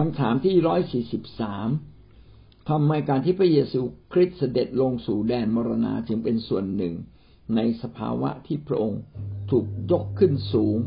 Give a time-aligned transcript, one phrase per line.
[0.00, 1.68] คำถามที่ร้อยสี่สิบสาม
[2.68, 3.80] ทำไมการที่พระเยซู
[4.12, 6.94] คริสต์เสด็จลงสู่แดนมรณาจึงเป็นส่วนหนึ่ง
[7.56, 9.00] ในสภาวะที่พระองค์
[9.50, 10.78] ถูกยกขึ้นสูง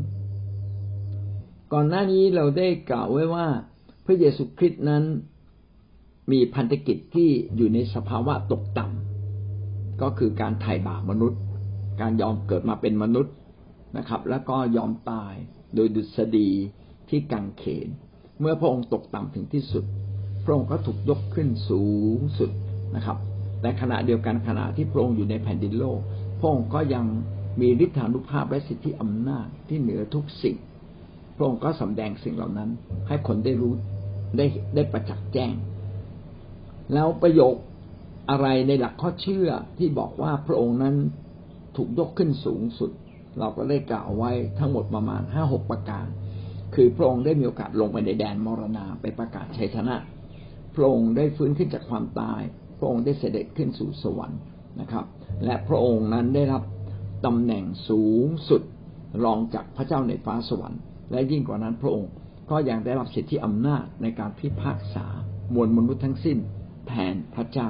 [1.72, 3.46] ก่อนหน้านี้เราได้กล่าวไว้ว่า
[4.06, 5.04] พระเยซูคริสต์นั้น
[6.32, 11.40] มีพันธกิจที่อยู่ในสภาวะตกต่ำก็คือการไถ่บาปมนุษย์
[12.00, 13.34] การยอมเกิดมาเป็นมนุษย์
[13.96, 15.34] นะครับ แล้วก็ยอมตาย
[15.74, 16.50] โดยดุษฎี
[17.08, 17.90] ที่กังเขน
[18.42, 19.84] เมื่อพระองค์ตกต่ำถึงที่สุด
[20.44, 21.84] พระองค์ก็ถูกยกขึ้นสู
[22.18, 22.50] งสุด
[22.96, 23.16] นะครับ
[23.60, 25.98] แต่ขณะเดียวกันขณะที่พระองค์อยู่ในแผ่นดินโลก
[26.38, 27.04] พระองค์ก็ยัง
[27.60, 30.56] มีฤทธานุภาพและสิทธิอำนาจที่เหนือทุกสิ่ง
[31.36, 32.70] พระองค์ก็สำแดงสิ่งเหล่านั้น
[33.08, 33.72] ให้คนได้รู้
[34.36, 35.54] ได้ได้ประจักษ์แจ้ง
[36.92, 37.54] แล้วประโยค
[38.30, 40.96] อะไรในหลักข้อเชื่อที่บอกว่าพระองค์นั้น
[41.76, 42.90] ถูกยกขึ้นสูงสุด
[43.38, 46.06] เราก็ได้กล่าวไว้ทั้งหมดประมาณห้าหกประการ
[46.74, 49.96] คือพระองค์ได้มีโอกาสลงไปในแดนมรณาไปประกาศชัยชนะ
[50.74, 52.40] พระองค์ได้ฟื้นขึ้นจากความตาย
[52.78, 54.40] พระองค์ได้เสด็จขึ้นสู่สวรรค์
[54.80, 55.04] นะครับ
[55.44, 56.62] และพระองค์นั้นได้รับ
[57.26, 58.62] ตำแหน่งสูงสุด
[59.24, 62.10] รองจากพระเจ้าในฟ้าสวรรค์ และยิ่งกว่านั้นพระองค์
[62.50, 65.06] ก็ยังได้รับสิทธิอำนาจในการพิพากษา
[65.54, 66.38] มวลมนุษย์ทั้งสิ้น
[66.88, 67.68] แทนพระเจ้า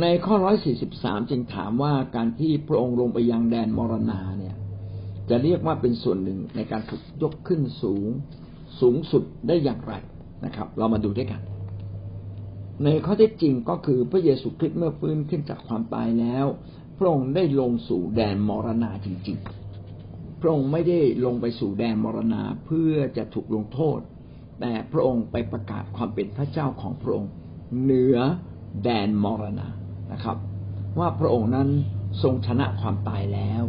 [0.00, 4.54] ในข้อร้อยสี่สิบสามจึงถามว่าการที่พระองค์ลงไปยังแดนมรณาเนี่ย
[5.30, 8.08] จะเรียกว่าเป็นส่วนหนึ่งในการถูกยกขึ้นสูง
[8.80, 9.94] สูงสุดได้อย่างไร
[10.44, 11.40] นะครับ เรามาดูด้วยกัน
[12.84, 16.46] ในข้อที่จริงก็คือพระเยซูคริสต์เมื่อฟื้นขึ้นจากความตายแล้ว
[16.98, 19.38] พระองค์ได้ลงสู่แดนมรณาจริง
[19.88, 23.98] ๆ พระองค์ไม่ได้ลงไปสู่แดนมรณาเพื่อจะถูกลงโทษ
[24.60, 27.30] แต่พระองค์ไปประกาศความเป็นพระเจ้าของพระองค์
[27.82, 28.18] เหนือ
[28.84, 29.68] แดนมรณะ
[30.12, 30.36] นะครับ
[30.98, 31.68] ว่าพระองค์นั้น
[32.22, 33.62] ทรงชนะความตายแล้ว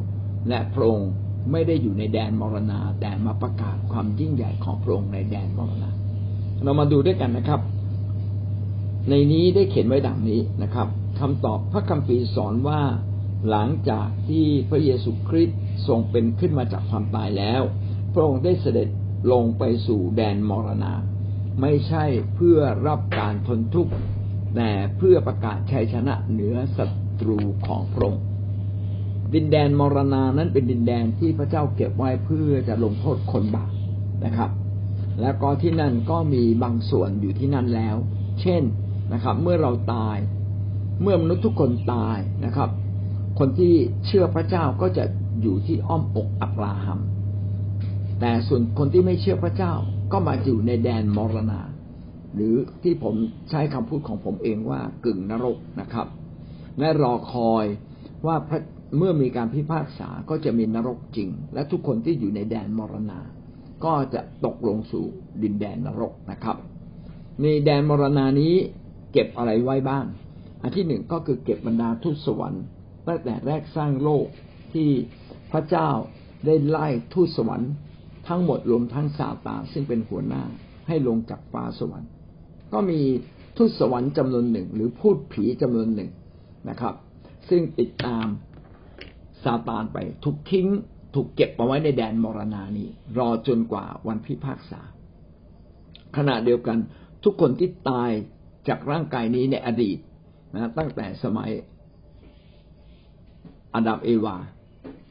[0.49, 1.11] และพระองค์
[1.51, 5.89] ไม่ได้อยู่ในแดนมรณะแต่มาประกาศความยิ่งใหญ่ของพระองค์ในแดนมรณะ
[6.63, 7.61] เรามาดูด้วยกันนะครับ
[9.09, 10.87] ในนี้ได้เขียนไว้ดังนี้นะครับ
[11.19, 12.81] คำตอบพระคัมภีร์สอนว่า
[13.49, 17.61] หลังจากที่พระเยซูคริสต์ทรงเป็นขึ้นมาจากความตายแล้ว
[18.13, 18.89] พระองค์ได้เสด็จ
[19.31, 20.93] ลงไปสู่แดนมรณา
[21.61, 22.05] ไม่ใช่
[22.35, 23.93] เพื่อรับการทนทุกข์
[24.55, 26.85] แต่เพื่อประกาศชัยชนะเหนือศั
[27.19, 27.37] ตรู
[27.67, 28.23] ของพระองค์
[29.33, 33.71] ดินแดนมรณานั้นเป็นดินแดนที่พระเจ้าเก็บไว้เพื่อจะลงโทษคนบาป
[34.25, 34.51] นะครับ
[35.21, 37.95] แล้วก็ที่นั่นก็มีบางส่วนอยู่ที่นั่นแล้ว
[38.41, 38.63] เช่น
[39.13, 40.17] นะครับ เมื่อเราตาย
[41.01, 42.69] เมื่อมนุษย์ทุกคนตายนะครับ
[43.39, 43.73] คนที่
[44.05, 45.03] เชื่อพระเจ้าก็จะ
[45.41, 46.99] อยู่ที่อ้อมอกอับราฮัม
[48.19, 49.73] แต่ส่วนคนที่ไม่เชื่อพระเจ้า
[50.11, 51.61] ก็มาอยู่ในแดนมรณา
[52.33, 53.15] หรือที่ผม
[53.49, 56.07] ใช้คำพูดของผมเองว่ากึ่งนรกนะครับ
[56.79, 57.65] และรอคอย
[58.27, 58.61] ว่าพระ
[58.95, 63.19] เมื่อมีการพิพากษาก็จะมีนรกจริง และทุกคนที่อยู่ในแดนมรณา
[63.85, 65.05] ก็จะตกลงสู่
[65.43, 66.57] ดินแดนนรกนะครับ
[67.41, 68.53] ในแดนมรณานี้
[69.11, 70.05] เก็บอะไรไว้บ้าง
[70.61, 72.63] อันที่หนึ่งก็คือเก็บบรรดาทุตสวรรค์
[73.07, 74.25] ตั้งแต่แรกสร้างโลก
[74.73, 74.89] ที่
[75.51, 75.89] พระเจ้า
[76.45, 77.71] ได้ไล่ทูตสวรรค์
[78.27, 80.43] ทั้งหมดรวมทั้งซาตานซึ่งเป็นหัวหน้า
[80.87, 82.09] ให้ลงจากฟ้าสวรรค์
[82.73, 82.99] ก็มี
[83.57, 86.11] ทูตสวรรค์จำนวนหนึ่ง หรือพูดผีจำนวนหนึ่ง
[86.69, 86.95] นะครับ
[87.49, 88.25] ซึ่งติดตาม
[89.43, 90.67] ซาตานไป ถูกทิ้ง
[91.15, 92.87] ถูกเก็บเอาไว้ในแดนมรณานี้
[93.17, 94.81] รอจนกว่าวันพิพากษา
[96.17, 96.77] ขณะเดียวกัน
[97.23, 98.11] ทุกคนที่ตาย
[98.67, 99.97] จากร่างกายนี้ในอดีต
[100.53, 101.49] นะตั้งแต่สมัย
[103.73, 104.37] อาดัมเอวา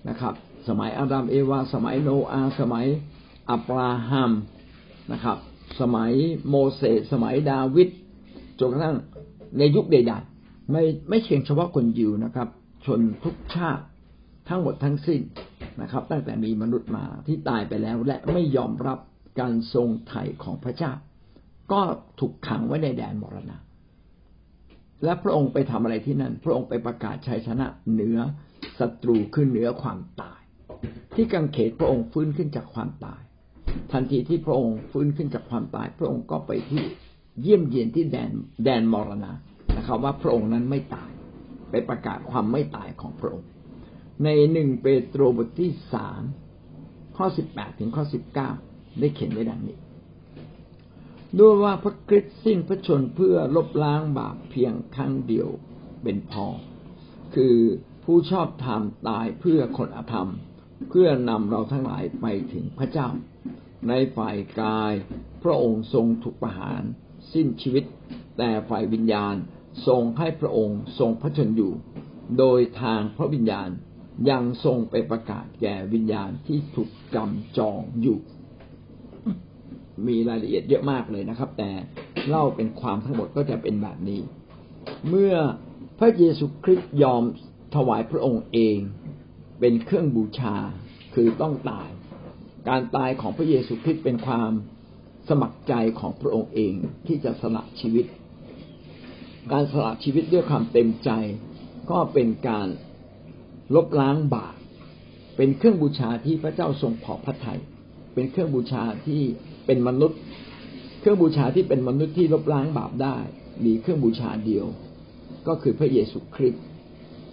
[0.08, 0.34] นะครับ
[0.68, 2.86] สมัยอาดัมเอวา สมัยโนอาสมัย
[3.50, 4.32] อับราฮัม
[5.12, 5.38] นะครับ
[5.80, 6.12] สมัย
[6.48, 7.88] โมเสสสมัยดาวิด
[8.58, 8.96] จนกระทั่ง
[9.58, 12.48] ในยุคใดๆไม่ไม่เพียงเฉพาะคนยิวนะครับ
[12.84, 13.84] ชนทุกชาติ
[14.48, 15.20] ทั้งหมดทั้งสิ้น
[15.82, 18.98] นะครับ ตั้งแต่มีมนุษย์มาที่ตายไปแล้ว และไม่ยอมรับ
[19.40, 20.92] การทรงไถ่ของพระเจ้า
[21.72, 21.82] ก็
[22.20, 23.56] ถูกขังไว้ในแดนมรณะ
[25.04, 28.18] และพระองค์ไปทำอะไรที่นั่น พระองค์ไปประกาศชัยชนะเหนือ
[28.78, 30.40] ศัตรูขึ้นเหนือความตาย
[31.14, 33.22] ที่กังเขนพระองค์ฟื้นขึ้นจากความตาย
[33.92, 36.82] ทันทีที่พระองค์ฟื้นขึ้นจากความตาย พระองค์ก็ไปที่
[37.42, 38.30] เยี่ยมเยียนที่แดน
[38.64, 39.32] แดนมรณะ
[39.76, 41.10] นะครับ ว่าพระองค์นั้นไม่ตาย
[41.70, 43.48] ไปประกาศความไม่ตายของพระองค์
[44.24, 46.22] ในหนึ่งเปโตรบทที่สาม
[47.16, 48.50] ข้อสิบแปดถึงข้อสิบเก้า
[48.98, 49.78] ได้เขียนไว้ดังนี้
[51.38, 55.48] ด้วยว่าพระคริสต์สิ้นพระชนเพื่อลบล้างบาปเพียงครั้งเดียว
[56.02, 56.46] เป็นพอ
[57.34, 57.56] คือ
[58.04, 60.30] ผู้ชอบธรรมตายเพื่อคนอธรรม
[60.88, 63.08] เพื่อนำเราทั้งหลายไปถึงพระเจ้า
[63.88, 64.92] ในฝ่ายกาย
[65.42, 66.82] พระองค์ทรงถูกประหาร
[67.32, 67.84] สิ้นชีวิต
[68.38, 69.34] แต่ฝ่ายวิญญาณ
[69.86, 71.72] ทรงให้พระองค์ทรงพระชนอยู่
[72.38, 73.68] โดยทางพระวิญญาณ
[74.30, 78.18] ยังทรงไปประกาศแก่วิญญาณที่ถูกจำจองอยู่
[80.06, 81.70] มีรายละเอียดเยอะมากเลยนะครับ แต่
[82.28, 84.20] เล่าเป็นความทั้งหมดก็จะเป็นแบบนี้
[85.08, 85.34] เมื่อ
[85.98, 87.22] พระเยซูคริสต์ยอม
[87.74, 88.78] ถวายพระองค์เอง
[89.60, 90.56] เป็นเครื่องบูชา
[91.14, 91.88] คือต้องตาย
[92.68, 94.50] การตายของพระเยซูคริสต์เป็นความ
[95.28, 96.74] สมัครใจของพระองค์เอง
[97.06, 98.06] ที่จะสละชีวิต
[99.52, 101.10] การสละชีวิตด้วยความเต็มใจ
[101.90, 102.68] ก็เป็นการ
[103.74, 104.54] ลบล้างบาป
[105.36, 107.60] เป็นเครื่องบูชาที่พระเจ้าทรงพอพระทยัย
[108.14, 109.22] เป็นเครื่องบูชาที่
[109.66, 110.18] เป็นมนุษย์
[111.00, 113.16] เครื่องบูชาที่เป็นมนุษย์ที่ลบล้างบาปได้
[113.64, 114.66] มีเครื่องบูชาเดียว
[115.46, 116.64] ก็คือพระเยซูคริสต์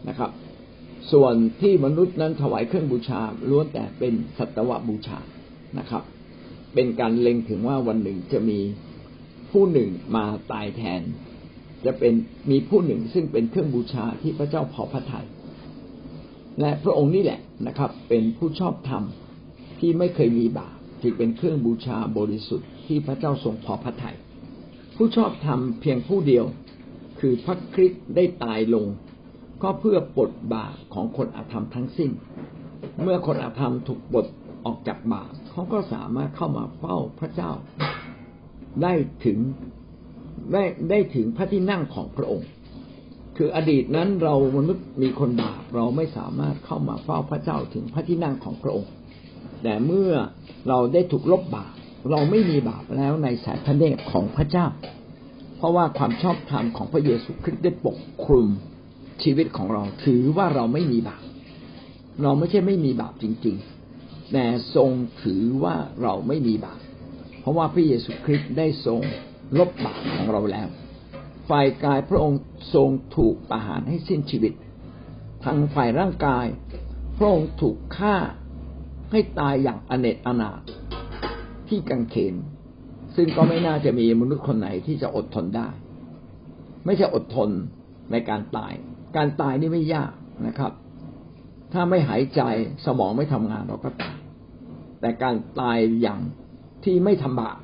[0.08, 0.32] นะครับ
[1.12, 3.20] ส่วนที่มนุษย์นั้นถวายเครื่องบูชา
[3.50, 5.20] ล้วนแต่เป็นสัตวบูชา
[5.80, 6.04] นะครับ
[6.74, 8.60] เป็นการเล็งถึงว่าวันหนึ่งจะมี
[9.52, 11.02] ผู้หนึ่งมาตายแทน
[11.86, 12.14] จะเป็น
[12.52, 15.28] มีผู้หนึ่งซึ่งเป็นเครื่องบูชาที่พระเจ้าพอพระทยัย
[16.60, 19.04] และพระองค์นี่แหละนะครับ เป็นผู้ชอบธรรม
[19.80, 24.18] ที่ไม่เคยมีบาปจึงเป็นเครื่องบูชาบริสุทธิ์ที่พระเจ้าทรงพอพระทยัย
[24.96, 26.46] ผู้ชอบธรรมเพียงผู้เดียว
[27.20, 28.86] คือพระคริสต์ได้ตายลง
[29.64, 32.12] ก็เพื่อปลดบาปของคนอาธรรมทั้งสิ้น
[33.02, 34.26] เมื่อคนอาธรรมถูกปลด
[34.66, 37.52] ออกจากบาปเขาก็สามารถเข้ามาเฝ้าพระเจ้า
[38.82, 38.94] ได้
[39.26, 39.38] ถึง
[40.54, 42.48] ได้ได้ถึงพระที่นั่งของพระองค์
[43.38, 48.92] คืออดีตนั้นเรามนุษย์มีคนบาปเราไม่สามารถเข้ามาเฝ้าพระเจ้าถึงพระที่นั่งของพระองค์
[49.64, 50.12] แต่เมื่อ
[50.68, 51.74] เราได้ถูกลบบาป
[52.12, 54.68] เราไม่มีบาปแล้วในสายพระเนตรของพระเจ้า
[55.58, 58.48] เพราะว่าความชอบธรรมของพระเยซูคริสต์ได้ปกคลุม
[59.24, 61.24] ชีวิตของเราถือว่าเราไม่มีบาป
[62.24, 63.56] เราไม่ใช่ไม่มีบาปจริง
[63.96, 64.46] ๆ แต่
[64.76, 64.92] ทรง
[65.24, 66.80] ถือว่าเราไม่มีบาป
[67.42, 69.02] เพราะว่าพระเยซูคริสต์ได้ทรง
[69.60, 70.68] ลบบาปของเราแล้ว
[71.50, 72.42] ฝ่ายกายพระองค์
[72.74, 74.54] ทรงถูกประหารให้สิ้นชีวิต
[75.44, 76.46] ทางฝ่ายร่างกาย
[77.18, 78.16] พระองค์ถูกฆ่า
[79.12, 80.62] ให้ตายอย่างอเนจอนาถ
[81.68, 82.36] ที่กังเขน
[83.16, 85.70] ซึ่งก็ไม่น่าจะมีมนุษย์คนไหนที่จะอดทนได้
[86.86, 87.50] ไม่ใช่อดทน
[88.12, 88.74] ในการตาย
[89.16, 90.12] การตายนี่ไม่ยาก
[90.48, 90.72] นะครับ
[91.74, 92.42] ถ้าไม่หายใจ
[92.86, 94.16] สมองไม่ทำงานเราก็ตาย
[95.00, 96.20] แต่การตายอย่าง
[96.84, 97.58] ที่ไม่ทำบาป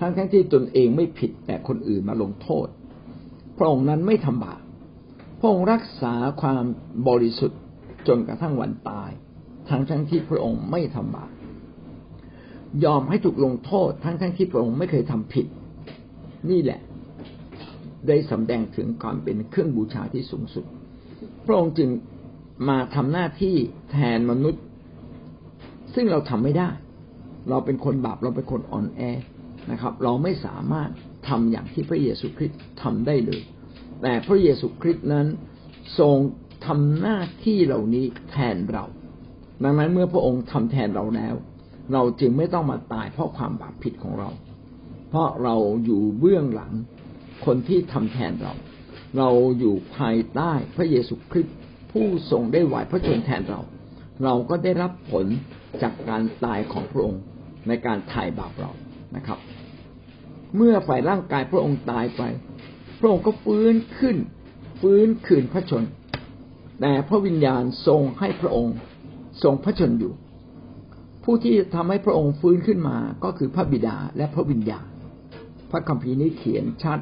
[0.00, 2.66] ทั้งทั้งที่ตนเองไม่ผิดแต่คนอื่นมาลงโทษ
[3.58, 4.60] พระองค์นั้นไม่ทำบาป
[5.40, 6.64] พระองค์รักษาความ
[7.08, 7.60] บริสุทธิ์
[8.08, 9.10] จนกระทั่งวันตาย
[9.68, 11.30] ทั้งทั้งที่พระองค์ไม่ทำบาป
[12.84, 15.46] ยอมให้ถูกลงโทษทั้งทั้งที่พระองค์ไม่เคยทำผิด
[16.50, 16.80] นี่แหละ
[18.08, 20.64] ได้สำแดงถึงความเป็นเครื่องบูชาที่สูงสุด
[21.46, 21.90] พระองค์จึง
[22.68, 23.56] มาทำหน้าที่
[23.90, 24.62] แทนมนุษย์
[25.94, 26.70] ซึ่งเราทำไม่ได้
[27.50, 29.00] เราเป็นคนบาปเราเป็นคนอ่อนแอ
[29.70, 30.90] นะครับ เราไม่สามารถ
[31.28, 33.42] ทำอย่างที่พระเยซูคริสต์ทำได้เลย
[34.02, 35.26] แต่พระเยซูคริสต์นั้น
[35.98, 36.16] ทรง
[36.66, 38.84] ทำหน้าที่เหล่านี้แทนเรา
[39.64, 41.34] ดังนั้นเมื่อพระองค์ทำแทนเราแล้ว
[41.92, 44.30] เราจึงไม่ต้องมาตายเพราะความบาปผิดของเรา
[45.08, 46.72] เพราะเราอยู่เบื้องหลัง
[47.46, 48.54] คนที่ทำแทนเรา
[49.18, 51.56] เราอยู่ภายใต้พระเยซูคริสต์
[51.92, 53.60] ผู้ทรงได้ไหวพระชนแทนเรา
[54.24, 55.26] เราก็ได้รับผล
[55.82, 57.22] จากการตายของพระองค์
[57.68, 58.70] ในการไถ่บาปเรา
[59.16, 59.38] นะครับ
[60.56, 62.22] เมื่อฝ่ายร่างกายพระองค์ตายไป
[63.00, 64.16] พระองค์ก็ฟื้นขึ้น
[64.80, 65.84] ฟื้นคืนพระชน
[66.80, 68.76] แต่พระวิญญาณทรงให้พระองค์
[69.42, 70.12] ทรงพระชนอยู่
[71.24, 74.86] ผู้ที่ทำให้พระองค์ฟื้นขึ้นมาก็คือพระบิดาและพระวิญญาณ
[75.70, 76.98] พระคัมภีร์นี้เขียนชัด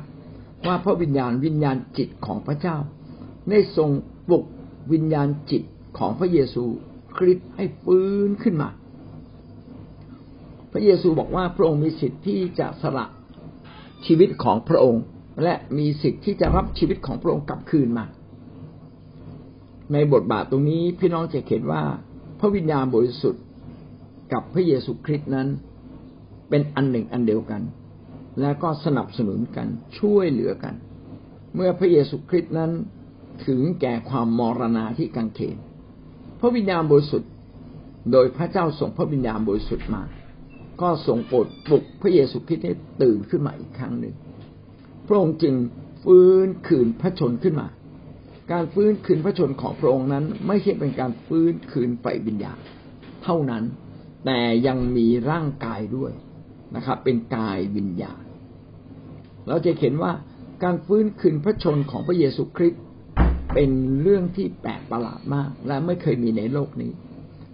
[0.66, 2.76] ว่าพระวิญญาณวิญญาณจิตของพระเจ้า
[3.50, 3.90] ได้ทรง
[4.28, 4.44] ปลุก
[4.92, 5.62] วิญญาณจิต
[5.98, 6.64] ของพระเยซู
[7.16, 8.68] คริสต์ให้ฟื้นขึ้นมา
[10.72, 13.06] พระเยซูบอกว่าพระองค์มีสิทธิ์ที่จะสละ
[14.06, 15.02] ชีวิตของพระองค์
[15.42, 18.06] และมีสิทธิ์ที่จะรับชีวิตของพระองค์กลับคืนมา
[19.92, 21.82] ในบทบาทตรงนี้พี่น้องจะเห็นว่า
[22.40, 23.42] พระวิญญาณบริสุทธิ์
[24.32, 25.48] กับพระเยซูคริสต์นั้น
[26.48, 27.62] เป็นอันหนึ่งอันเดียวกัน
[28.40, 29.68] และก็สนับสนุนกัน
[29.98, 30.74] ช่วยเหลือกัน
[31.54, 32.70] เมื่อพระเยซูคริสต์นั้น
[33.46, 35.56] ถึงแก่ความมรณาที่กังเขน
[36.40, 37.30] พระวิญญาณบริสุทธิ์
[38.12, 40.02] โดยพระเจ้าส่งพระวิญญาณบริสุทธิ์มา
[40.82, 44.14] ก็ทรงโปรดปลุกพระเยซูคริสต์ให้ตื่นขึ้นมาอีกครั้งหนึ่ง
[45.06, 45.54] พระองค์จึง
[46.04, 47.68] ฟื้นคืนพระชนขึ้นมา
[48.52, 52.58] การฟื้นคืนพระชนของพระองค์นั้น ไม่ใช่เป็นการฟื้นคืนไฟวิญญาณ
[53.24, 53.64] เท่านั้น
[54.24, 56.12] แต่ยังมีร่างกายด้วย
[56.76, 58.22] นะครับ เป็นกายวิญญาณ
[59.48, 60.12] เราจะเห็นว่า
[60.64, 62.82] การฟื้นคืนพระชนของพระเยซูคริสต์
[63.54, 63.70] เป็น
[64.02, 66.92] เรื่องที่แปลกประหลาดมาก และไม่เคยมีในโลกนี้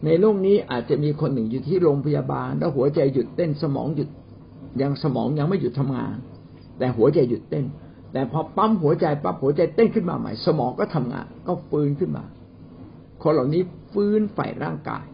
[0.05, 4.09] ในโลกนี้อาจจะมีคนหนึ่งอยู่ที่โรงพยาบาล แล้วหัวใจหยุดเต้นสมองหยุด
[4.83, 6.17] ยังสมองยังไม่หยุดทำงาน
[6.79, 7.65] แต่หัวใจหยุดเต้น
[8.13, 12.25] แต่พอปั๊มหัวใจปั๊บหัวใจเต้นขึ้นมาใหม่ สมองก็ทำงาน ก็ฟื้นขึ้นมา
[13.23, 15.05] คนเหล่านี้ฟื้นฝ่ายร่างกาย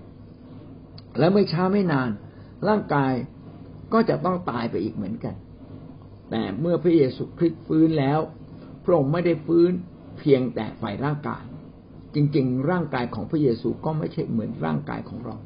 [1.19, 2.11] และไม่ช้าไม่นาน
[2.69, 3.13] ร่างกาย
[3.93, 5.35] ก็จะต้องตายไปอีกเหมือนกัน
[6.31, 8.21] แต่เมื่อพระเยซูคริสต์ฟื้นแล้ว
[8.85, 9.71] พระองค์ไม่ได้ฟื้น
[10.19, 11.45] เพียงแต่ฝ่ายร่างกาย
[12.15, 15.37] จริง ๆ ร่างกายของพระเยซูก็ไม่ใช่เหมือนร่างกายของเรา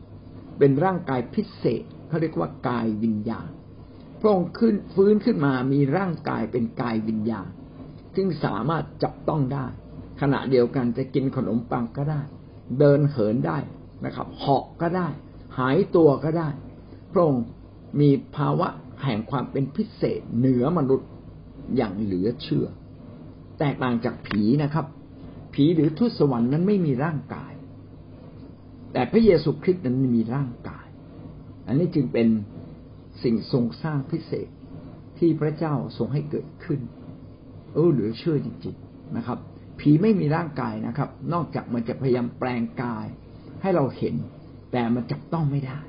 [0.59, 3.50] เป็นร่างกายพิเศษเขาเรียกว่ากายวิญญาณ
[4.21, 7.49] พระองค์ขึ้นฟื้นขึ้นมามีร่างกายเป็นกายวิญญาณ
[8.17, 9.67] ซึ่งสามารถจับต้องได้
[10.21, 12.21] ขณะเดียวกันจะกินขนมปังก็ได้
[12.79, 13.59] เดินเหินได้
[14.05, 15.09] นะครับเหาะก็ได้
[15.59, 16.49] หายตัวก็ได้
[17.12, 17.45] พระองค์
[18.00, 18.69] มีภาวะ
[19.05, 21.09] แห่งความเป็นพิเศษเหนือมนุษย์
[21.76, 22.67] อย่างเหลือเชื่อ
[23.59, 24.87] แตกต่างจากผีนะครับ
[25.54, 27.52] ผีหรือทุตสวรรค์นั้นไม่มีร่างกาย
[28.92, 30.87] แต่พระเยซูคริสต์นั้นมีร่างกาย
[31.66, 32.28] อันนี้จึงเป็น
[33.23, 34.49] สิ่งทรงสร้างพิเศษ
[35.19, 36.80] ที่พระเจ้าทรงให้เกิดขึ้น
[37.75, 39.38] เออเหลือเชื่อจริงๆนะครับ
[39.80, 43.07] ผีไม่มีร่างกายนะครับ นอกจากมันจะพยายามแปลงกาย
[43.62, 44.14] ให้เราเห็น
[44.73, 45.80] แต่มันจับต้องไม่ได้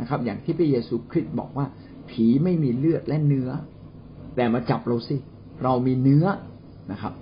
[0.00, 1.66] นะครับ อย่างที่พระเยซูคริสต์บอกว่า
[2.10, 3.50] ผีไม่มีเลือดและเนื้อ
[4.36, 5.16] แต่มาจับเราสิ
[5.62, 6.26] เรามีเนื้อ
[6.92, 7.12] นะครับ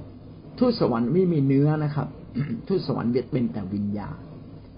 [0.58, 2.08] ทูตสวรรค์ไม่มีเนื้อนะครับ
[2.68, 4.18] ทูตสวรรค์เป็นแต่วิญญาณ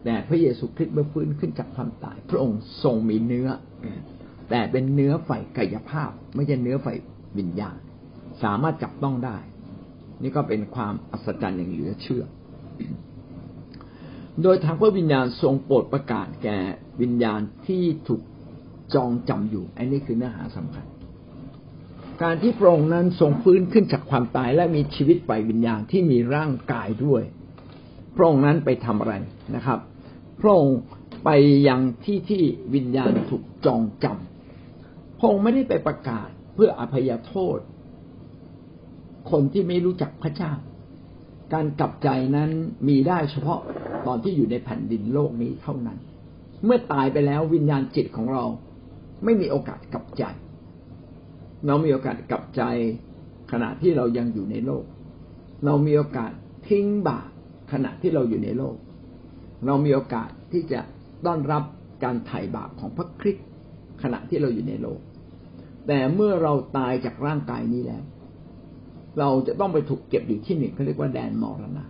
[0.04, 3.49] แต่พระเยซูคริสต์เมื่อฟื้นขึ้นจากความตาย พระองค์ทรงมีเนื้อ
[4.50, 6.97] แต่เป็นเนื้อฝ่ายกายภาพ ไม่ใช่เนื้อฝ่าย
[7.38, 7.76] วิญญาณ
[8.42, 9.38] สามารถจับต้องได้
[10.23, 12.25] นี่ก็เป็นความอัศจรรย์อย่างเหลือเชื่อ
[14.42, 16.58] โดยทางพระวิญญาณทรงโปรดประกาศแก่
[17.02, 18.23] วิญญาณที่ถูก
[18.94, 20.87] จองจำอยู่ อันนี้คือเนื้อหาสำคัญ
[22.22, 27.22] การที่พระองค์นั้นทรงฟื้นขึ้นจากความตายและมีชีวิตฝ่ายวิญญาณที่มีร่างกายด้วย
[28.16, 29.14] พระองค์นั้นไปทำอะไร
[29.54, 29.78] นะครับ
[30.40, 30.78] พระองค์
[31.25, 31.30] ไป
[31.68, 32.42] ยังที่ที่
[32.75, 37.58] วิญญาณถูกจองจำพระองค์ไม่ได้ไปประกาศเพื่ออภัยโทษ
[39.30, 40.52] คนที่ไม่รู้จักพระเจ้า
[41.52, 42.50] การกลับใจนั้น
[42.88, 43.60] มีได้เฉพาะ
[44.06, 45.98] ตอนที่อยู่ในแผ่นดินโลกนี้เท่านั้น
[46.64, 48.44] เมื่อตายไปแล้ววิญญาณจิตของเรา
[49.25, 50.25] ไม่มีโอกาสกลับใจ
[51.67, 52.62] เรามีโอกาสกลับใจ
[53.53, 54.85] ขณะที่เรายังอยู่ในโลก
[55.65, 56.31] เรามีโอกาส
[56.69, 57.29] ทิ้งบาป
[57.73, 58.77] ขณะที่เราอยู่ในโลก
[59.67, 60.81] เรามีโอกาสที่จะ
[61.27, 61.62] ต้อนรับ
[62.05, 63.47] การไถ่บาปของพระคริสต์
[64.03, 65.00] ขณะที่เราอยู่ในโลก
[65.87, 68.05] แต่เมื่อเราตายจากร่างกายนี้แล้ว
[69.19, 71.85] เราจะต้องไปถูกเก็บอยู่ที่หนึ่งเขาเรียกว่าแดนมรณะ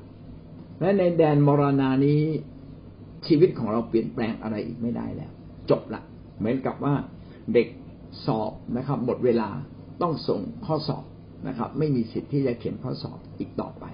[0.80, 2.20] และในแดนมรณานี้
[3.26, 5.32] ชีวิตของเราเปลี่ยนแปลงอะไรอีกไม่ได้แล้ว
[5.70, 6.02] จบละ
[6.38, 6.94] เหมือนกับว่า
[7.54, 7.66] เด็ก
[8.26, 9.48] สอบนะครับ หมดเวลา
[10.02, 11.04] ต้องส่งข้อสอบ
[11.48, 13.84] นะครับ ไม่มีสิทธิ์ที่จะเขียนข้อสอบอีกต่อไป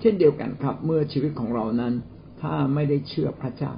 [0.00, 1.94] เช่นเดียวกันครับ เมื่อชีวิตของเรานั้น
[2.40, 3.72] ถ้าไม่ได้เชื่อพระเจ้า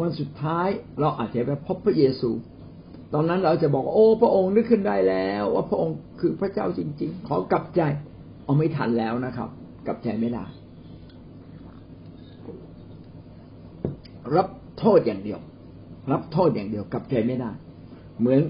[0.00, 0.68] วันสุดท้าย
[1.00, 2.30] เราอาจจะไปพบพระเยซู
[3.14, 7.80] ตอนนั้นเราจะบอกโอ้พระองค์นึกขึ้นได้แล้ว ว่าพระองค์คือพระเจ้าจริง ๆ ขอกลับใจ
[8.44, 9.48] เอาไม่ทันแล้วนะครับ
[9.86, 10.44] กลับใจไม่ได้
[14.36, 15.40] รับโทษอย่างเดียว
[16.12, 17.50] รับโทษอย่างเดียวกลับใจไม่ได้
[18.20, 18.40] เหมือน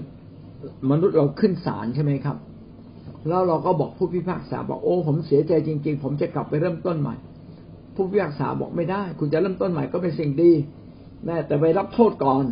[0.91, 2.37] มนุษย์เราขึ้นศาลใช่ไหมครับ
[3.27, 7.15] แล้วเราก็บอกผู้พิพากษาบอกโอ้ผมเสียใจจริง ๆ ผมจะกลับไปเริ่มต้นใหม่
[7.95, 10.51] ผู้พิพากษาบอกไม่ได้ คุณจะเริ่มต้นใหม่ก็เป็นสิ่งดี
[11.25, 12.43] แน่แต่ไปรับโทษก่อน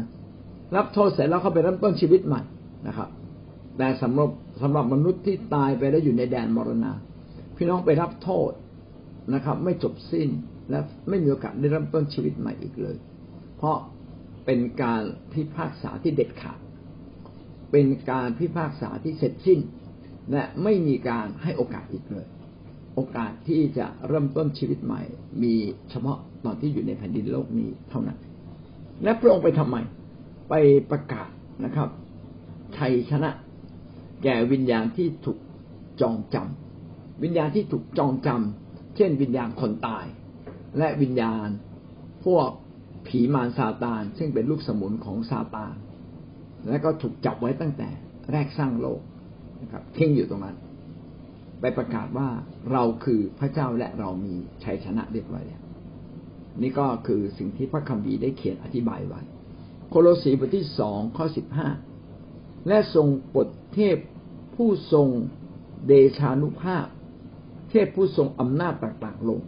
[0.76, 2.42] รับโทษเสร็จแล้วเขาไปเริ่มต้นชีวิตใหม่
[2.88, 3.10] นะครับ
[3.78, 4.30] แต่สำหรับ
[4.62, 6.92] สำหรับมนุษย์ที่ตายไปแล้วอยู่ในแดนมรณะ
[7.56, 8.52] พี่น้องไปรับโทษ
[9.34, 10.30] นะครับ ไม่จบสิ้น
[10.70, 12.96] และไม่มีโอกาสได้เริ่มต้นชีวิตใหม่อีกเลย
[13.58, 13.78] เพราะ
[14.46, 15.02] เป็นการ
[15.34, 16.60] พิพากษาที่เด็ดขาด
[17.72, 19.60] เป็นการพิพากษาที่เสร็จสิ้น
[20.32, 22.26] และไม่มีการให้โอกาสอีกเลย
[22.96, 25.02] โอกาสที่จะเริ่มต้นชีวิตใหม่
[25.44, 25.54] มี
[25.90, 28.18] เฉพาะตอนที่อยู่ในแผ่นดินโลกนี้เท่านั้น
[29.04, 29.78] และพระองค์ไปทำไม
[30.50, 30.54] ไป
[30.92, 31.30] ประกาศ
[31.66, 31.90] นะครับ
[32.78, 33.30] ชัยชนะ
[34.24, 35.40] แก่วิญญาณที่ถูก
[36.02, 40.06] จองจำวิญญาณที่ถูกจองจำเช่น วิญญาณคนตาย
[40.78, 41.48] และวิญญาณ
[42.26, 42.50] พวก
[43.08, 45.74] ผีมารซาตาน ซึ่งเป็นลูกสมุนของซาตาน
[46.70, 47.90] และก็ถูกจับไว้ตั้งแต่
[48.32, 49.02] แรกสร้างโลก
[49.62, 50.58] นะครับทิ้งอยู่ตรงนั้น
[51.60, 52.30] ไปประกาศว่า
[52.72, 55.62] เราคือพระเจ้าและเรามีชัยชนะเรียบร้อยแล้ว
[56.62, 59.22] นี่ก็คือสิ่งที่พระคัมภีร์ได้เขียนอธิบายไว้
[59.90, 61.68] โคโลสีบทที่สองข้อสิบห้า
[62.68, 63.98] และทรงปลดเทพ
[64.56, 65.08] ผู้ทรง
[65.88, 66.88] เดชานุภาพ
[67.70, 69.40] เทพผู้ทรงอำนาจต่างๆลง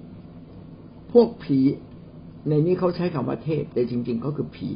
[1.12, 1.60] พวกผี
[2.50, 4.70] ในนี้เขาใช้คำว่าเทพแต่จริง ๆ ก็คือผี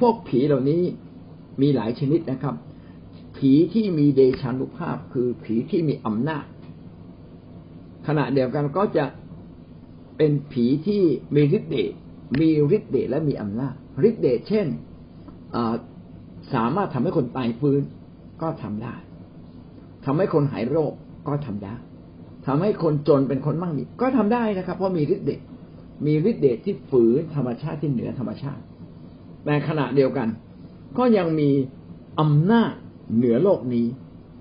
[0.00, 0.82] พวกผีเหล่านี้
[1.60, 2.54] มีหลายชนิดนะครับ
[3.36, 6.44] ผีที่มีเดชานุภาพคือผีที่มีอำนาจ
[8.06, 9.04] ขณะเดียวกันก็จะ
[10.16, 11.02] เป็นผีที่
[11.34, 11.92] มีฤทธิ์เดช
[12.40, 13.74] มีฤทธิ์เดชและมีอำนาจ
[14.08, 14.66] ฤทธิ์เดชเช่น
[16.54, 17.82] สามารถทำให้คนตายฟื้น
[18.42, 18.94] ก็ทำได้
[20.04, 20.92] ทำให้คนหายโรค
[21.28, 21.74] ก็ทำได้
[22.46, 25.40] ทำให้คนจนเป็นคนมั่งมีก็ทำได้นะครับ เพราะมีฤทธิ์เดช
[26.06, 28.62] มีฤทธิ์เดชที่ฝืนธรรมชาติที่เหนือธรรมชาติ
[29.44, 30.28] แต่ขณะเดียวกัน
[30.98, 31.50] ก็ยังมี
[32.20, 32.72] อำนาจ
[33.16, 33.86] เหนือโลกนี้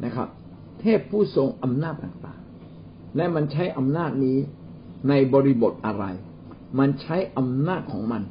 [0.05, 0.27] นะครับ
[0.81, 4.37] เทพผู้ทรงอำนาจต่างๆ และมันใช้อำนาจนี้
[5.09, 6.05] ในบริบทอะไร
[6.79, 8.21] มันใช้อำนาจของมัน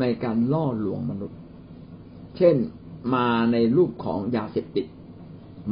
[0.00, 1.38] ในการล่อลวงมนุษย์
[2.36, 2.56] เช่น
[3.14, 4.86] มาในรูปของยาเสพติด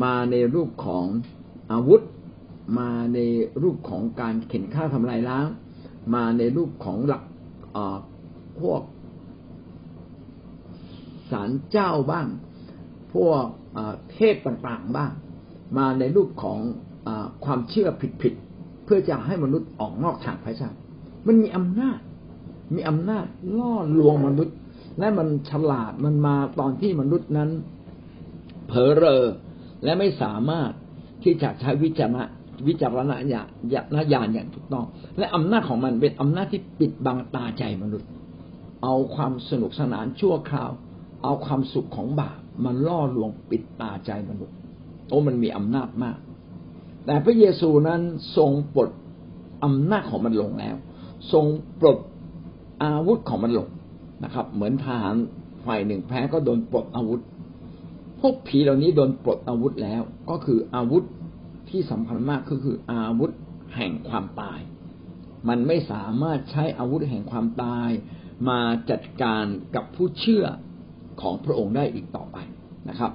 [0.04, 1.04] มาในรูปของ
[1.72, 2.02] อาวุธ
[2.78, 3.18] มาใน
[3.62, 5.46] รูปของการเข็นฆ่าทำลายล้าง
[6.14, 7.22] มาในรูปของหลัก
[8.60, 8.80] พวก
[11.32, 12.26] สารเจ้าบ้าง
[13.14, 13.44] พวก
[14.12, 15.12] เทพต่างๆบ้าง
[15.76, 16.58] มาในรูปของ
[17.06, 17.08] อ
[17.44, 17.88] ความเชื่อ
[18.22, 20.70] ผิดๆ เพื่อจะให้มนุษย์ออกนอกทางพระเจ้า
[21.26, 21.98] มันมีอำนาจ
[22.74, 23.26] มีอำนาจ
[23.58, 24.56] ล่อลวงมนุษย์
[24.98, 27.50] และมันฉลาดมันมาตอนที่มนุษย์นั้น
[28.66, 29.24] เผลอเรอ
[29.84, 30.70] และไม่สามารถ
[31.24, 32.18] ที่จะใช้วิจารณ
[32.68, 33.46] วิจารณญาณ
[34.12, 34.86] ญาณอย่างถูกต้อง
[35.18, 38.08] และอำนาจของมันเป็นอำนาจที่ปิดบังตาใจมนุษย์
[38.82, 40.70] เอาความสนุกสนานชั่วคราว
[41.22, 44.56] เอาความสุขของบาปมันล่อลวงปิดตาใจมนุษย์
[45.08, 46.18] โอ้มันมีอำนาจมาก
[47.06, 48.00] แต่พระเยซูนั้น
[48.36, 48.90] ทรงปลด
[49.64, 50.76] อำนาจของมันลงแล้ว
[51.32, 51.46] ทรง
[51.80, 51.98] ปลด
[52.84, 53.68] อาวุธของมันลง
[54.24, 55.16] นะครับ เหมือนทหาร
[55.64, 57.20] ฝ่ายหนึ่งแพ้ก็โดนปลดอาวุธ
[58.20, 61.04] พวกผีเหล่านี้โดนปลดอาวุธแล้ว ก็คืออาวุธ
[61.68, 63.30] ที่สำคัญมากก็คืออาวุธ
[63.76, 64.60] แห่งความตาย
[65.48, 67.90] มันไม่สามารถใช้อาวุธแห่งความตาย
[68.48, 68.60] มา
[68.90, 70.44] จัดการกับผู้เชื่อ
[71.20, 72.36] ของพระองค์ได้อีกต่อไป
[72.88, 73.12] นะครับ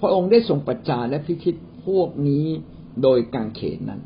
[0.00, 1.54] พระองค์ได้ทรงประจานและพิชิต
[1.86, 2.46] พวกนี้
[3.02, 4.00] โดยกางเขนนั้น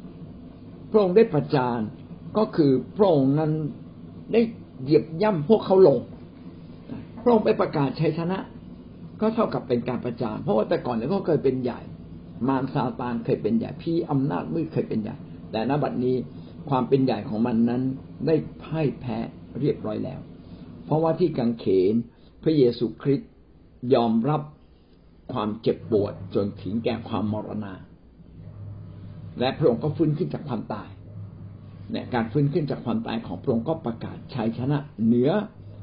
[0.91, 1.81] พระองค์ได้ประจาน
[2.39, 3.53] ก็คือพระองค์นั้น
[4.33, 4.41] ได้
[4.83, 5.99] เหยียบย่ำพวกเขาลง
[7.23, 8.39] พระองค์ไปประกาศชัยชนะ
[9.21, 11.81] ก็เท่ากับเป็นการประจาน เพราะว่าแต่ก่อนเนี่ยเขาเคยเป็นใหญ่
[12.49, 15.17] มารซาตานเคยเป็นใหญ่พี่อำนาจมืดเคยเป็นใหญ่
[15.53, 16.17] แต่ณบัดนี้
[16.71, 17.83] ความเป็นใหญ่ของมันนั้น
[18.27, 19.19] ได้พ่ายแพ้
[19.61, 20.21] เรียบร้อยแล้ว
[20.85, 21.95] เพราะว่าที่กังเขน
[22.43, 23.31] พระเยซูคริสต์
[23.95, 24.43] ยอมรับ
[25.33, 27.75] ความเจ็บปวดจนถึงแก่ความมรณา
[29.39, 30.91] และพระองค์ก็ฟื้นขึ้นจากความตาย
[31.91, 35.31] เนี่ยการฟื้นขึ้นจากความตายของพระองค์ก็ประกาศชัยชนะเหนือ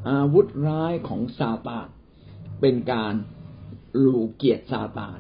[0.10, 1.88] อาวุธร้ายของซาตาน
[2.62, 3.14] เป็นการ
[4.04, 5.20] ลูเกียรติซาตาน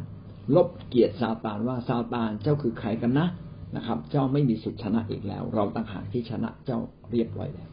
[0.55, 3.27] ลบเกียรติซาตานว่าซาตานเจ้าคือใครกันนะ
[3.75, 6.79] นะครับ เจ้าไม่มีสิทธิชนะอีกแล้ว เราต่างหากที่ชนะเจ้า
[7.11, 7.69] เรียบร้อยแล้ว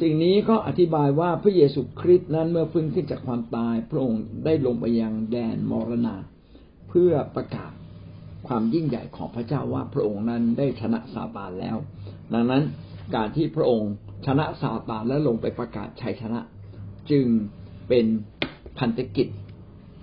[0.00, 6.16] สิ่งนี้ก็อธิบายว่าพระเยซูคริสต์นั้นเมื่อฟื้นขึ้นจากความตาย พระองค์ได้ลงไปยังแดนมรณะ
[6.88, 7.72] เพื่อประกาศ
[8.48, 11.76] ความยิ่งใหญ่ของพระเจ้าว่าพระองค์นั้นได้ชนะซาตานแล้ว
[12.32, 12.62] ดังนั้น
[13.14, 13.92] การที่พระองค์
[14.26, 16.40] ชนะซาตานและลงไปประกาศชัยชนะ
[17.10, 17.26] จึง
[17.88, 18.06] เป็น
[18.78, 19.28] พันธกิจ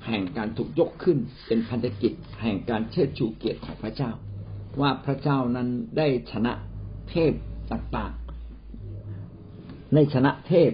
[0.08, 4.12] แห่งการถูกยกขึ้น เป็นพันธกิจ แห่งการเชิดชูเกียรติของพระเจ้า
[4.82, 6.54] ว่าพระเจ้านั้นได้ชนะ
[7.10, 7.34] เทพ
[7.72, 8.14] ต่าง
[9.94, 10.72] ในชนะเทพ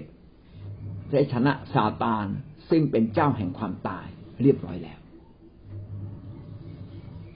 [1.12, 2.28] ได้ชนะซาตาน
[2.70, 4.08] ซึ่งเป็นเจ้าแห่งความตาย
[4.42, 5.00] เรียบร้อยแล้ว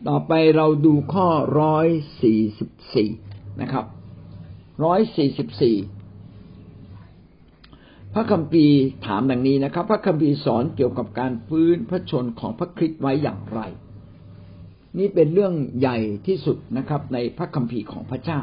[0.08, 1.28] ต่อไปเราดูข้อ
[1.60, 1.88] ร้อย
[2.22, 3.10] สี่สิบสี่
[3.62, 3.86] นะครับ
[4.86, 5.78] ร้อยสี่สิบสี่
[8.14, 13.62] พระคัมภีร์ถามดังนี้นะครับ พระคัมภีร์สอนเกี่ยวกับการฟื้นพระชนของพระคริสต์ไว้อย่างไร
[15.00, 18.40] นี่เป็นเรื่องใหญ่ที่สุดนะครับ ในพระคัมภีร์ของพระเจ้า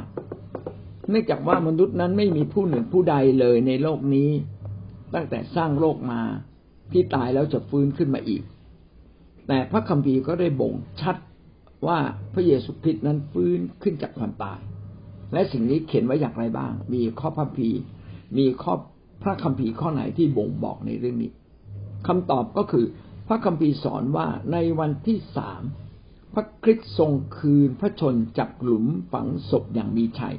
[1.13, 4.31] เนื่องจากว่ามนุษย์นั้นไม่มีผู้หนึ่งผู้ใดเลยในโลกนี้
[5.15, 6.21] ตั้งแต่สร้างโลกมา
[6.93, 8.43] ที่ตายแล้วจะฟื้นขึ้นมาอีก
[9.49, 11.17] แต่พระคัมภีร์ก็ได้บ่งชัด
[11.87, 11.99] ว่า
[12.35, 14.61] พระเยซูคริสต์นั้นฟื้นขึ้นจากความตาย
[15.33, 17.79] และสิ่งนี้เขียนไว้อย่างไรบ้าง มีข้อพระคัมภีร์
[18.39, 18.75] มีข้อ
[19.23, 21.33] พระคัมภีร์ข้อไหนที่บ่งบอกในเรื่องนี้
[22.07, 22.85] คำตอบก็คือ
[23.29, 25.63] พระคัมภีร์สอนว่าในวันที่สาม
[26.35, 30.37] พระคริสต์ทรงคืนพระชนจากหลุมฝังศพอย่างมีชัย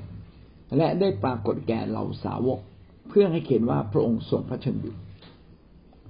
[0.78, 2.60] และได้ปรากฏแก่เหล่าสาวก
[3.10, 4.96] เพื่อให้เห็นว่าพระองค์ทรงพระชนอยู่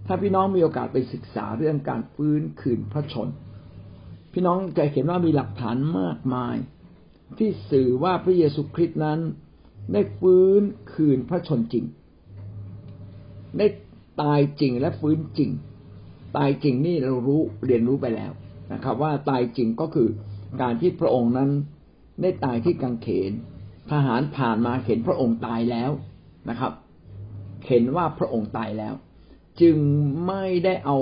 [0.06, 3.30] ถ้าพี่น้องมีโอกาสไปศึกษาเรื่องการฟื้นคืนพระชน
[4.34, 6.56] พี่น้องจะเห็นว่ามีหลักฐานมากมาย
[7.38, 9.20] ที่สื่อว่าพระเยซูคริสต์นั้น
[9.94, 10.62] ได้ฟื้น
[10.94, 11.86] คืนพระชนจริง
[13.58, 13.68] ได้
[14.22, 15.52] ตายจริงและฟื้นจริง
[16.38, 18.32] ตายจริงนี่เรารู้เรียนรู้ไปแล้ว
[18.74, 20.10] นะครับ ว่าตายจริงก็คือ
[20.62, 21.50] การที่พระองค์นั้น
[22.22, 23.32] ได้ตายที่กังเขน
[23.92, 25.92] ทหารผ่านมาเห็นพระองค์ตายแล้ว
[26.50, 26.72] นะครับ
[27.68, 28.94] เห็นว่าพระองค์ตายแล้ว
[29.62, 29.78] จึง
[30.28, 30.98] ไม่ได้เอา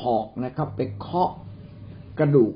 [0.00, 1.30] หอกนะครับ ไปเคาะ
[2.18, 2.52] กระดูก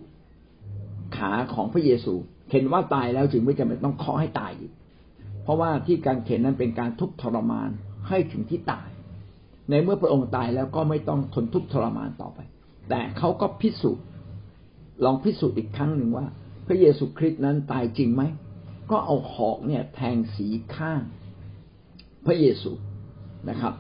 [1.17, 2.15] ขาของพระเยซู
[2.51, 4.73] เห็นว่าตายแล้วจึงไม่จำเป็นต้องเคาะให้ตายอีก
[5.43, 7.71] เพราะว่าที่การเข็นนั้นเป็นการทุกข์ทรมาน
[8.09, 8.89] ให้ถึงที่ตาย
[9.71, 12.39] ในเมื่อพระองค์ตายแล้วก็ไม่ต้องทนทุกข์ทรมานต่อไป
[12.89, 14.05] แต่เขาก็พิสูจน์
[15.05, 16.27] ลองพิสูจน์อีกครั้งหนึ่งว่า
[16.67, 18.23] พระเยซูคริสต์นั้นตายจริงไหม
[18.91, 21.03] ก็เอาหอกเนี่ย แทงสีข้าง
[22.27, 22.73] พระเยซู
[23.49, 23.75] นะครับ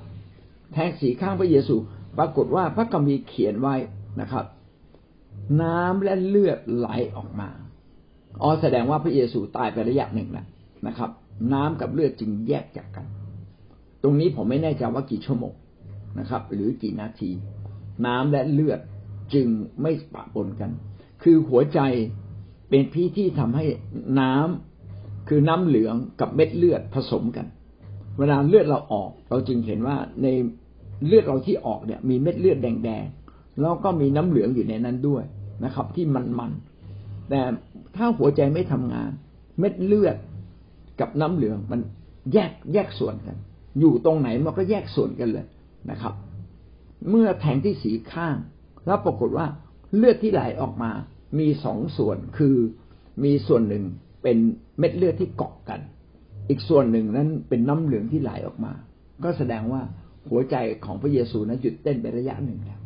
[0.73, 1.77] แทงสีข้างพระเยซู
[2.19, 3.77] ปรากฏว่าพระคัมภีเขียนไว้
[4.21, 4.45] นะครับ
[5.63, 7.49] น้ำและเลือดไหลออกมา
[8.43, 10.47] อ๋อแสดงว่าพระเยซูตายไประยะหนึ่งแล้ว
[10.87, 11.11] นะครับ
[11.53, 13.07] น้ำกับเลือดจึงแยกจากกัน
[14.03, 15.55] ตรงนี้ผมไม่แน่ใจว่ากี่ชั่วโมง
[16.19, 17.31] นะครับ หรือกี่นาที
[18.07, 18.81] น้ำและเลือด
[19.35, 19.47] จึง
[19.83, 20.71] ไม่ปะปนกัน
[21.23, 21.81] คือหัวใจ
[22.69, 23.65] เป็นพี่ที่ทำให้
[24.21, 24.78] น้ำ
[25.29, 27.47] คือน้ำเหลืองกับเม็ดเลือดผสมกัน
[28.19, 30.27] เวลาเลือดเราออก เราจึงเห็นว่าใน
[31.07, 35.25] เลือดเราที่ออกเนี่ยมีเม็ดเลือดแดงๆแล้วก็มีน้ำเหลืองอยู่ในนั้นด้วย
[35.65, 36.07] นะครับ ที่
[36.39, 37.41] มันๆแต่
[37.97, 39.11] ถ้าหัวใจไม่ทำงาน
[39.59, 40.17] เม็ดเลือด
[41.01, 41.81] กับน้ำเหลืองมัน
[42.33, 43.37] แยกแยกส่วนกัน
[43.81, 45.47] อยู่ตรงไหนมันก็แยกส่วนกันเลย
[45.91, 46.15] นะครับ
[47.11, 48.37] เมื่อแทงที่สีข้าง
[48.87, 49.47] แล้วปรากฏว่า
[49.97, 50.91] เลือดที่ไหลออกมา
[51.39, 52.57] มีสองส่วนคือ
[53.25, 53.85] มีส่วนหนึ่ง
[54.23, 54.37] เป็น
[54.79, 55.81] เม็ดเลือดที่เกาะกัน
[56.49, 58.73] อีกส่วนหนึ่งนั้นเป็นน้ำเหลืองที่ไหลออกมา
[59.25, 59.83] ก็แสดงว่า
[60.31, 62.81] หัวใจของพระเยซูนั้นหยุดเต้นไประยะหนึ่งแล้ว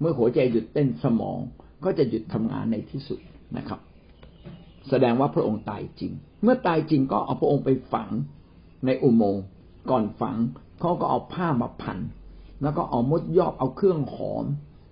[0.00, 1.38] เมื่อหัวใจหยุดเต้นสมอง
[1.84, 3.20] ก็จะหยุดทำงานในที่สุด
[3.56, 3.80] นะครับ
[4.88, 8.08] แสดงว่าพระองค์ตายจริง เมื่อตายจริงก็เอาพระองค์ไปฝัง
[8.86, 9.42] ในอุโมงค์
[9.90, 10.36] ก่อนฝัง
[10.80, 11.98] เขาก็เอาผ้ามาพัน
[12.62, 14.44] แล้วก็เอามดยอบเอาเครื่องหอม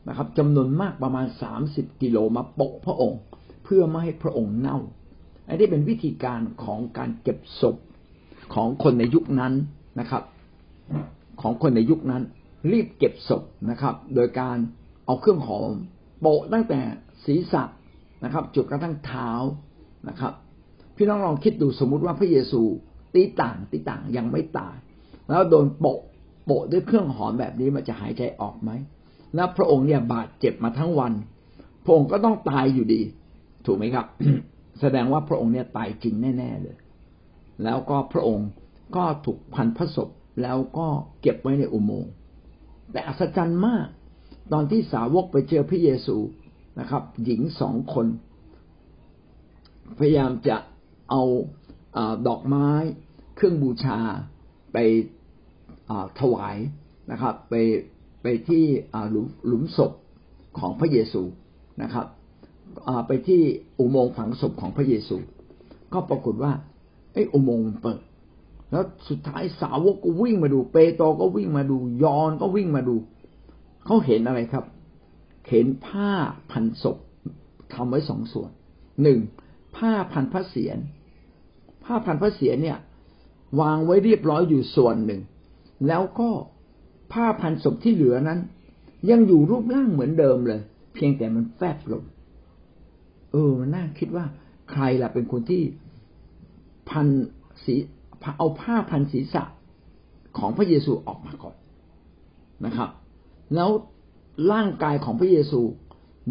[0.09, 3.21] นะครับจำนวนมากประมาณสามสิบกิโลมาโปะพระองค์
[3.65, 4.79] เพื่อไม่ให้พระองค์เน่า
[5.51, 7.77] อันนี้เป็นวิธีการของการเก็บศพ
[8.55, 9.53] ของคนในยุคนั้น
[10.01, 10.23] นะครับ
[11.43, 12.23] ของคนในยุคนั้น
[12.73, 14.57] รีบเก็บศพนะครับ โดยการ
[15.07, 15.73] เอาเครื่องหอม
[16.21, 16.81] โปะตั้งแต่
[17.25, 17.63] ศีรษะ
[18.25, 19.31] นะครับจุดกระทั่งเท้า
[20.09, 20.33] นะครับ
[20.97, 22.63] พี่น้องลองคิดดูสมมุติว่าพระเยซู
[23.15, 24.77] ตีต่างตีต่างยังไม่ตาย
[25.29, 25.99] แล้วโดนโปะ
[26.47, 28.71] โปะด้วยเครื่องหอมแบบนี้มันจะหายใจออกไหม
[29.35, 31.13] แล้วพระองค์เนี่ยบาดเจ็บมาทั้งวัน
[31.85, 33.01] พระองค์ก็ต้องตายอยู่ดี
[33.67, 34.07] ถูกไหมครับ
[34.81, 36.77] แสดงว่าพระองค์เนี่ยตายจริงแน่ๆเลย
[37.65, 38.49] แล้วก็พระองค์
[38.97, 40.09] ก็ถูกพันพระศพ
[40.43, 40.89] แล้วก็
[41.21, 42.13] เก็บไว้ในอุโมงค์
[42.93, 43.87] แต่อัศจรรย์มาก
[44.53, 46.17] ตอนที่สาวกไปเจอพระเยซู
[46.81, 48.07] นะครับ หญิงสองคน
[49.99, 50.57] พยายามจะ
[51.11, 51.23] เอา
[51.97, 52.69] อดอกไม้
[53.37, 53.99] เครื่องบูชา
[54.73, 54.79] ไป
[56.21, 56.57] ถวาย
[57.11, 57.55] นะครับ ไป
[58.23, 58.65] ไปที่
[59.47, 59.93] หลุมศพ
[60.59, 61.23] ของพระเยซู
[61.83, 62.07] นะครับ
[63.07, 63.43] ไปที่
[63.79, 65.17] อุโมงค์ฝังศพของพระเยซู
[65.93, 66.53] ก็ปรากฏว่า
[67.13, 68.01] ไอ้อุโมงค์เปิด
[68.71, 72.97] แล้วสุดท้ายสาวกก็วิ่งมาดู เปโตรก็วิ่งมาดู ยอนก็วิ่งมาดู
[73.85, 74.65] เขาเห็นอะไรครับ
[75.49, 76.11] เห็นผ้า
[76.51, 76.97] พันศพ
[77.75, 78.51] ทำไว้สองส่วน
[79.03, 79.19] หนึ่ง
[79.77, 80.79] ผ้าพันพระเศียร
[81.85, 82.79] ผ้าพันพระเศียรเนี่ย
[83.61, 85.21] วางไว้เรียบร้อยอยู่ส่วนหนึ่ง
[85.87, 86.31] แล้วก็
[87.13, 88.41] ผ้าพันศพที่เหลือนั้น
[89.11, 90.61] ยังอยู่รูปร่างเหมือนเดิมเลย
[90.95, 92.03] เพียงแต่มันแฟบลง
[93.33, 94.25] เออมันน่าคิดว่า
[94.71, 95.63] ใครล่ะเป็นคนที่
[96.91, 97.07] พัน
[97.65, 97.75] สี
[98.39, 99.45] เอาผ้าพันศีรษะ
[100.39, 101.57] ของพระเยซูออกมาก่อน
[102.65, 102.91] นะครับ
[103.55, 103.71] แล้ว
[104.53, 105.61] ร่างกายของพระเยซู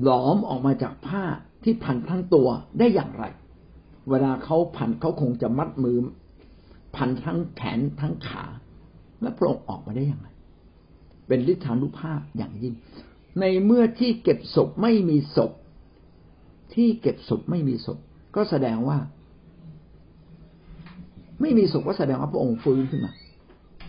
[0.04, 1.24] หลอมออกมาจากผ้า
[1.64, 2.48] ที่พันทั้งตัว
[2.80, 3.26] ได้อย่างไร
[4.10, 5.98] เวลาเขาพันเขาคงจะมัดมือ
[6.96, 8.44] พันทั้งแขนทั้งขา
[9.22, 10.28] แล้วพระองค์ออกมาได้อย่างไร
[11.28, 12.74] เป็นฤทธานุภาพอย่างยิ่ง
[13.40, 15.52] ในเมื่อที่เก็บศพไม่มีศพ
[16.74, 17.98] ที่เก็บศพไม่มีศพ
[18.36, 18.98] ก็แสดงว่า
[21.42, 23.14] ไม่มีศพก็แสดงว่าพระองค์ฟื้นขึ้นมา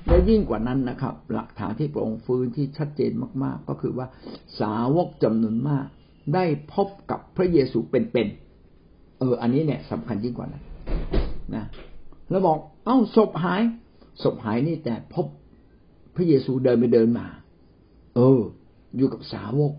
[0.07, 3.13] และยิ่งกว่านั้นนะครับ หลักฐานที่พระองค์ฟื้นที่ชัดเจน
[3.45, 4.07] มาก ๆ ก็คือว่า
[4.61, 5.87] สาวกจำนวนมาก
[6.35, 10.65] ได้พบกับพระเยซูเป็นๆเออ อันนี้เนี่ยสำคัญยิ่งกว่านั้น
[11.55, 11.65] นะ
[12.31, 13.63] แล้วบอก เอ้าศพหาย
[14.23, 15.27] ศพหายนี่แต่พบ
[16.17, 17.27] พระเยซูเดินไปเดินมา
[18.17, 18.41] เออ
[18.97, 19.73] อยู่กับสาวก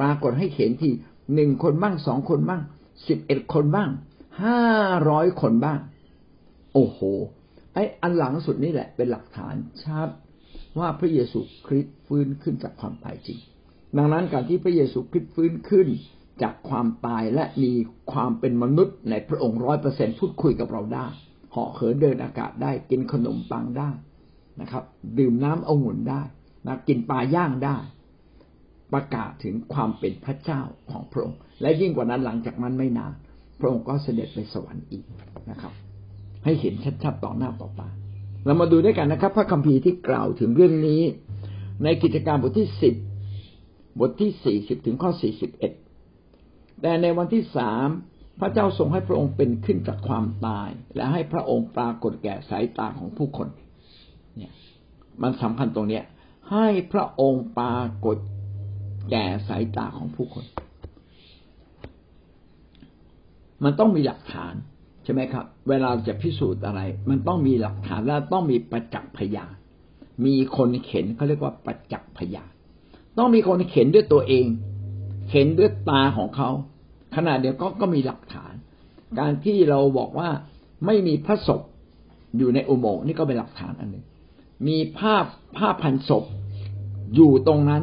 [0.00, 0.92] ปรากฏให้เห็นที่
[1.34, 2.62] หนึ่งคนบ้างสองคนบ้าง
[3.08, 3.90] สิบเอ็ดคนบ้าง
[4.42, 4.60] ห้า
[5.08, 5.78] ร้อยคนบ้าง
[6.74, 7.00] โอ้โห
[7.74, 10.08] ไอ้อันหลังสุดนี่แหละ เป็นหลักฐานชัด
[10.78, 13.38] ว่าพระเยซูคริสต์ฟื้นขึ้นจากความตายจริง
[13.96, 15.88] ดังนั้นการที่พระเยซูคริสต์ฟื้นขึ้น
[16.42, 17.72] จากความตายและมี
[18.12, 21.06] ความเป็นมนุษย์ในพระองค์ร้อยเปอร์เซ็นพูดคุยกับเราได้
[21.52, 23.90] เหาะเหินเดินอากาศได้กินขนมปังได้
[24.60, 24.84] นะครับ
[25.18, 26.22] ดื่มน้ำองุ่นได้
[26.66, 27.76] นะกินปลาย่างได้
[28.92, 33.12] ประกาศถึงความเป็นพระเจ้าของพระองค์ และยิ่งกว่านั้นหลังจากนั้นไม่นาน
[33.60, 35.04] พระองค์ก็เสด็จไปสวรรค์อีก
[35.50, 35.72] นะครับ
[36.44, 37.88] ให้เห็นชัดๆต่อหน้าต่อตา
[38.44, 41.02] เรามาดูด้วยกันนะครับ พระคัมภีร์ที่กล่าวถึงเรื่องนี้
[41.84, 42.94] ในกิจการบทที่สิบ
[44.00, 45.72] บทที่สี่สิบถึงข้อสี่สิบเอ็ด
[46.82, 47.88] แต่ในวันที่สาม
[48.40, 53.48] พระเจ้าทรงให้พระองค์เป็นขึ้นจากความตาย และให้พระองค์ปรากฏแก่สายตาของผู้คน
[54.36, 54.52] เนี่ย
[55.22, 56.04] มันสำคัญตรงเนี้ย
[56.52, 58.16] ให้พระองค์ปรากฏ
[59.10, 60.44] แก่สายตาของผู้คน
[63.64, 64.54] มันต้องมีหลักฐาน
[65.04, 69.52] ใช่ไหมครับ เวลาจะพิสูจน์อะไร มันต้องมีหลักฐานและต้องมีประจักษ์พยาน
[70.26, 72.50] มีคนเข็นเขาเรียกว่าประจักษ์พยาน
[73.18, 74.46] ต้องมีคนเข็นด้วยตัวเอง
[75.28, 76.50] เข็นด้วยตาของเขา
[77.16, 78.52] ขณะเดียวก็ก็มีหลักฐาน
[79.18, 80.28] การที่เราบอกว่า
[80.86, 81.60] ไม่มีพระศพ
[82.36, 84.04] อยู่ในอุโมงค์นี่ก็เป็นหลักฐานอันหนึ่ง
[84.68, 85.24] มีภาพ
[85.58, 86.24] ภาพพันศพ
[87.14, 87.82] อยู่ตรงนั้น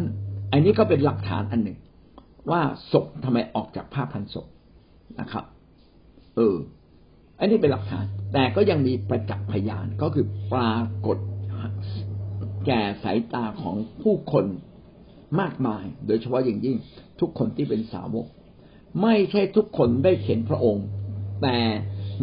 [0.52, 1.78] อันนี้ก็เป็นหลักฐานอันหนึ่ง
[2.52, 4.48] ว่าศพทำไมออกจากภาพพันศพ
[5.20, 5.46] นะครับ
[6.36, 6.56] เออ
[7.40, 11.18] อันนี้เป็นหลักฐาน แต่ก็ยังมีประจักษ์พยานก็คือปรากฏ
[12.66, 14.46] แก่สายตาของผู้คน
[15.42, 16.78] มากมาย โดยเฉพาะอย่างยิ่ง
[17.20, 18.26] ทุกคนที่เป็นสาวก
[19.02, 20.86] ไม่ใช่ทุกคนได้เห็นพระองค์
[21.44, 21.58] แต่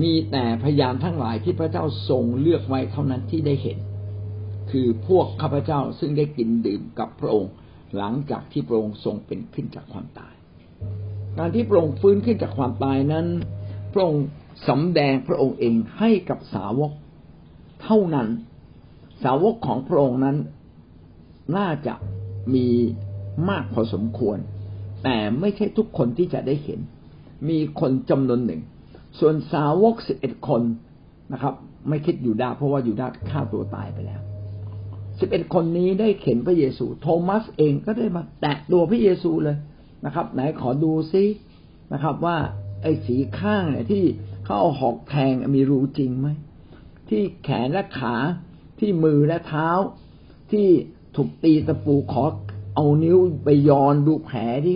[0.03, 3.79] มีแต่พยานทั้งหลายที่พระเจ้าทรงเลือกไว้เท่านั้นที่ได้เห็น
[4.71, 7.53] คือพวกข้าพเจ้าซึ่งได้กินดื่มกับพระองค์
[7.97, 10.35] หลังจากที่พระองค์ทรงเป็นขึ้นจากความตาย
[11.39, 13.27] การที่พระองค์ฟื้นขึ้นจากความตายนั้น
[13.93, 14.25] พระองค์
[14.69, 16.93] สำแดงพระองค์เองให้กับสาวก
[17.83, 18.29] เท่านั้น
[19.25, 20.37] สาวกของพระองค์นั้น
[21.57, 21.95] น่าจะ
[22.55, 22.67] มี
[23.49, 24.39] มากพอสมควร
[25.05, 26.81] แต่ไม่ใช่ทุกคนที่จะได้เห็น
[27.49, 28.63] มีคนจำนวนหนึ่ง
[29.19, 30.63] ส่วนสาวกสิบเอ็ดคน
[31.33, 31.55] นะครับ
[31.89, 34.21] ไม่คิดอยู่ด้เพราะว่าอยู่ด้ฆ่าตัวตายไปแล้ว
[35.21, 39.57] สิบเอ็ดคนนี้ได้เห็นพระเยซู โทมัสเองก็ได้มาแตะตัวพระเยซูเลย
[40.05, 41.25] นะครับ ไหนขอดูซิ
[41.93, 42.37] นะครับ ว่า
[42.83, 44.05] ไอ้สีข้างเนี่ยที่
[44.45, 46.29] เขาเอาหอกแทงมีรูจริงไหม
[47.09, 48.15] ที่แขนและขา
[48.79, 49.69] ที่มือและเท้า
[50.53, 50.67] ที่
[51.17, 52.25] ถูกตีตะปูขอ
[52.75, 54.75] เอานิ้วไปย้อนดูแผลดิ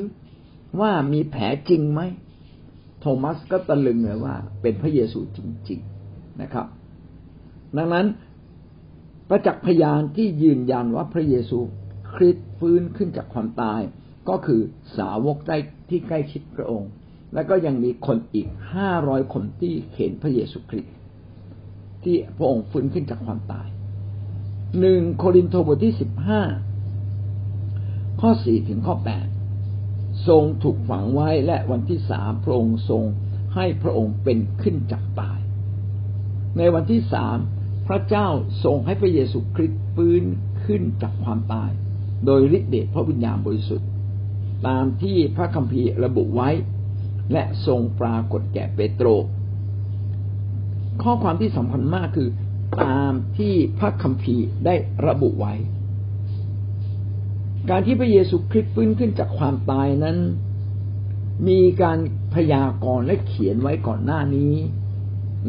[0.80, 2.00] ว่ามีแผลจริงไหม
[3.00, 6.66] โทมัสก็ตะลึงเลยว่า เป็นพระเยซูจริง ๆนะครับ
[7.76, 8.06] ดังนั้น
[9.28, 11.60] ประจักษ์พยานที่ยืนยันว่าพระเยซู
[12.14, 13.80] คริสต์ฟื้นขึ้นจากความตาย
[14.28, 14.60] ก็คือ
[14.96, 16.90] สาวกใกล้ที่ใกล้ชิดพระองค์
[17.34, 20.94] และก็ยังมีคนอีกห้าร้อยคนที่เห็นพระเยซูคริสต์
[22.04, 23.68] ที่พระองค์ฟื้นขึ้นจากความตาย
[24.80, 26.42] หนึ่งโครินธ์บทที่สิบห้า
[28.20, 29.26] ข้อสี่ถึงข้อแปด
[30.28, 33.02] ทรงถูกฝังไว้และวันที่สามพระองค์ทรง
[33.54, 35.38] ให้พระองค์เป็นขึ้นจากตาย
[36.58, 37.36] ในวันที่สาม
[37.88, 38.28] พระเจ้า
[38.64, 40.22] ทรงให้พระเยซูคริสต์ฟื้น
[40.64, 41.70] ขึ้นจากความตาย
[42.26, 43.88] โดยฤทธิเดชพระวิญญาณบริสุทธิ์
[44.66, 46.50] ตามที่พระคัมภีร์ระบุไว้
[47.32, 49.08] และทรงปรากฏแก่เปโตร
[51.02, 52.28] ข้อความที่สำคัญมากคือ
[52.84, 54.74] ตามที่พระคัมภีร์ได้
[55.06, 55.54] ระบุไว้
[57.70, 60.18] การที่พระเยซูคริสต์ฟื้นขึ้นจากความตายนั้น
[61.48, 61.98] มีการ
[62.34, 64.52] พยากรณ์และเขียนไว้ก่อนหน้านี้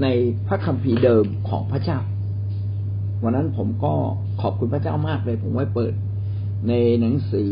[0.02, 0.08] ใน
[0.48, 2.00] พระคัมภีร์เดิมของพระเจ้า
[3.24, 3.94] วันนั้นผมก็
[4.42, 5.94] ขอบคุณพระเจ้ามากเลย ผมไว้เปิด
[6.68, 7.52] ในหนังสือ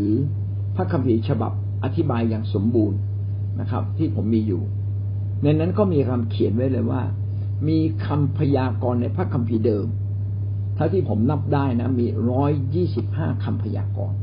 [0.75, 1.51] พระคัมภีร์ฉบับ
[1.83, 2.99] อธิบายอย่างสมบูรณ์
[3.59, 4.61] นะครับ ที่ผมมีอยู่
[5.43, 7.01] ในนั้นก็มีคำเขียนไว้เลยว่า
[7.67, 9.87] มีคำพยากรณ์ในพระคัมภีร์เดิม
[10.77, 14.17] ถ้าที่ผมนับได้นะ มีร้อยยี่สิบห้าคำพยากรณ์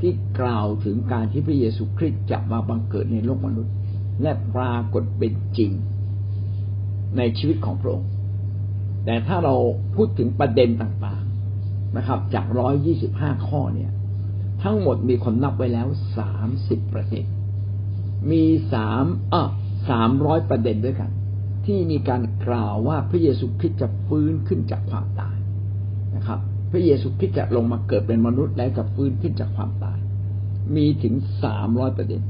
[0.00, 3.74] ที่กล่าวถึงการที่พระเยซูคริสต์จะมาบังเกิดในโลกมนุษย์
[4.22, 5.70] และปรากฏเป็นจริง
[7.16, 8.08] ในชีวิตของพระองค์
[9.08, 9.54] แต่ถ้าเรา
[9.94, 13.92] พูดถึงประเด็นต่างๆนะครับ จากร้อยยี่สิบห้าข้อเนี่ย
[14.62, 15.86] ทั้งหมดมีคนนับไว้แล้ว
[16.18, 17.24] สามสิบประเด็น
[18.30, 19.48] มีสามเออ
[19.90, 21.10] สามร้อยประเด็นด้วยกัน
[21.66, 25.36] ที่มีการกล่าวว่าพระเยซูคริสต์จะฟื้นขึ้นจากความตาย
[26.16, 26.38] นะครับ
[26.72, 29.98] พระเยซูคริสต์จะลงมาเกิดเป็นมนุษย์และจะฟื้นขึ้นจากความตาย
[30.76, 32.22] มีถึงสามร้อยประเด็น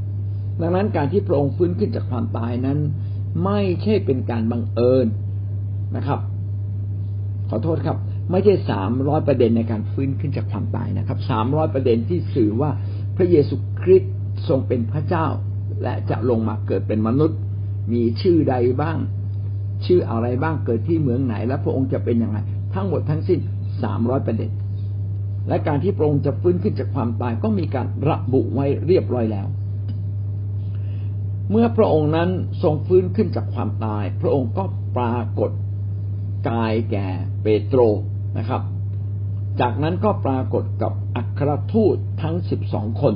[0.60, 2.78] ดังนั้นการที่พระองค์ฟื้นขึ้นจากความตายนั้น
[3.44, 5.06] ไม่ใช่เป็นการบังเอิญ
[5.96, 6.20] นะครับ
[7.50, 7.96] ขอโทษครับ
[8.30, 12.70] ไม่ใช่สามร้อยประเด็นในการฟื้นขึ้นจากความตายนะครับสามร้อยประเด็นที่สื่อว่า
[13.16, 14.12] พระเยซูคริสต์
[14.48, 15.26] ทรงเป็นพระเจ้า
[15.82, 17.38] และจะลงมาเกิดเป็นมนุษย์
[17.92, 18.98] มีชื่อใดบ้าง
[19.86, 22.38] ชื่ออะไรบ้างเกิดที่เมืองไหน และพระองค์จะเป็นยังไง
[22.74, 23.40] ทั้งหมดทั้งสิ้น
[23.82, 24.50] สามร้อยประเด็น
[25.48, 29.46] และการที่พระองค์จะฟื้นขึ้นจากความตายก็มีการระบุไว้เรียบร้อยแล้ว
[31.50, 32.30] เมื่อพระองค์นั้น
[32.62, 34.64] ทรงฟื้นขึ้นจากความตาย พระองค์ก็
[34.96, 35.50] ปรากฏ
[36.48, 37.06] กายแก่
[37.42, 37.80] เปโตร
[38.38, 38.62] นะครับ
[39.60, 43.14] จากนั้นก็ปรากฏกับอัครทูตทั้งสิบสองคน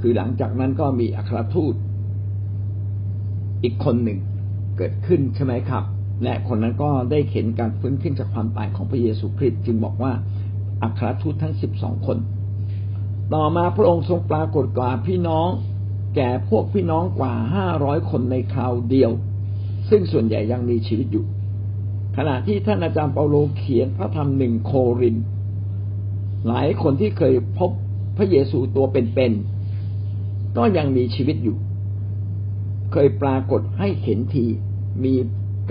[0.00, 1.74] คือหลังจากนั้นก็มีอัครทูต
[3.62, 4.18] อีกคนหนึ่ง
[4.76, 5.84] เกิดขึ้นใช่ไหมครับ
[6.24, 10.12] และคนนั้นก็ได้เห็นการฟื้นขึ้นจากความตายของพระเยซูคริสต์จึงบอกว่า
[10.82, 12.18] อัครทูตทั้งสิบสองคน
[13.34, 15.48] ต่อมาพระองค์ทรงปรากฏกว่าพี่น้อง
[16.16, 19.10] แก่พวกพี่น้องกว่าห้าร้อยคนในคราวเดียว
[19.90, 21.24] ซึ่งส่วนใหญ่ยังมีชีวิตอยู่
[22.16, 25.16] ขณะที่ท่านอาจารย์เปาโลเขียนพระธรรมหนึ่งโคริน
[26.46, 27.70] หลายคนที่เคยพบ
[28.16, 31.56] พระเยซูตัวเป็นๆก็ยังมีชีวิตอยู่
[32.92, 34.44] เคยปรากฏให้เห็นที
[35.04, 35.14] มี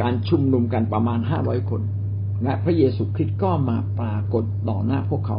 [0.02, 1.82] การชุมนุมกันประมาณห้าร้อยคน
[2.44, 5.38] และพระเยซูคริสต์ก็มาปรากฏต่อหน้าพวกเขา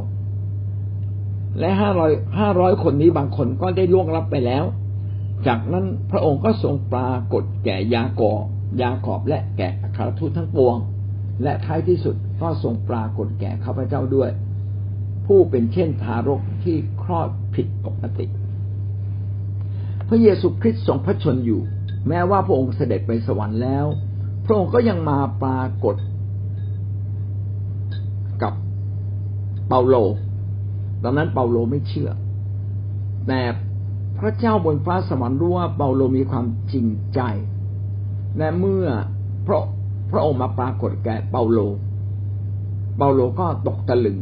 [1.59, 4.65] และห้าร้อยห้าร้อยคนนี้บางคนก็ได้ล่วงลับไปแล้ว
[5.47, 8.45] จากนั้นพระองค์ก็ทรงปรากฏแก่ยากอบ
[8.83, 10.77] ยาขอบและแก่อัครทูตทั้งปวง
[11.43, 14.31] และท้ายที่สุดก็ทรงปรากฏแก่ข้าพเจ้าด้วย
[15.27, 18.27] ผู้เป็นเช่นทารกที่คลอดผิดปกติ
[20.09, 21.61] พระเยซูคริสต์ทรงพระชนอยู่
[22.09, 23.87] แม้ว่าพระองค์เสด็จไปสวรรค์แล้ว
[24.45, 25.97] พระองค์ก็ยังมาปรากฏ
[28.43, 28.53] กับ
[29.69, 29.95] เปาโล
[31.03, 32.11] ตอนนั้นเปาโลไม่เชื่อ
[33.29, 33.43] แต่
[34.19, 37.21] พระเจ้าบนฟ้าสวรรค์รู้ว่าเปาโลมีความจริงใจ
[38.39, 38.87] และเมื่อ
[39.47, 39.61] พระ
[40.13, 41.59] พระองค์มาปรากฏแก่เปาโล
[42.97, 44.19] เปาโลก็ตกตะลึง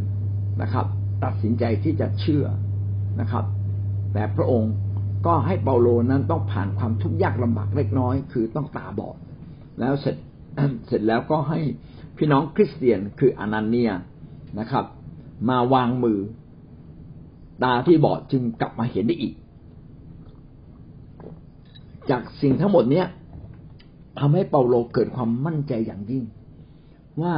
[0.63, 0.87] นะครับ
[1.25, 2.45] ตัดสินใจที่จะเชื่อ
[3.21, 3.45] นะครับ
[4.13, 4.73] แต่พระองค์
[5.27, 9.17] ก็ให้เปาโลนั้นต้องผ่านความทุกข์ยากลำบากเล็กน้อย คือต้องตาบอด
[9.81, 10.17] แล้วเสร็จ
[10.87, 11.61] เสร็จแล้วก็ให้
[12.17, 13.93] พี่น้องคริสเตียนคืออนันเนีย
[14.59, 14.85] นะครับ
[15.49, 16.19] มาวางมือ
[17.63, 19.35] ตาที่บอดจึงกลับมาเห็นได้อีก
[22.11, 23.07] จากสิ่งทั้งหมดเนี้ย
[24.19, 26.25] ทำให้เปาโลเกิดความมั่นใจอย่างยิ่ง
[27.23, 27.35] ว่า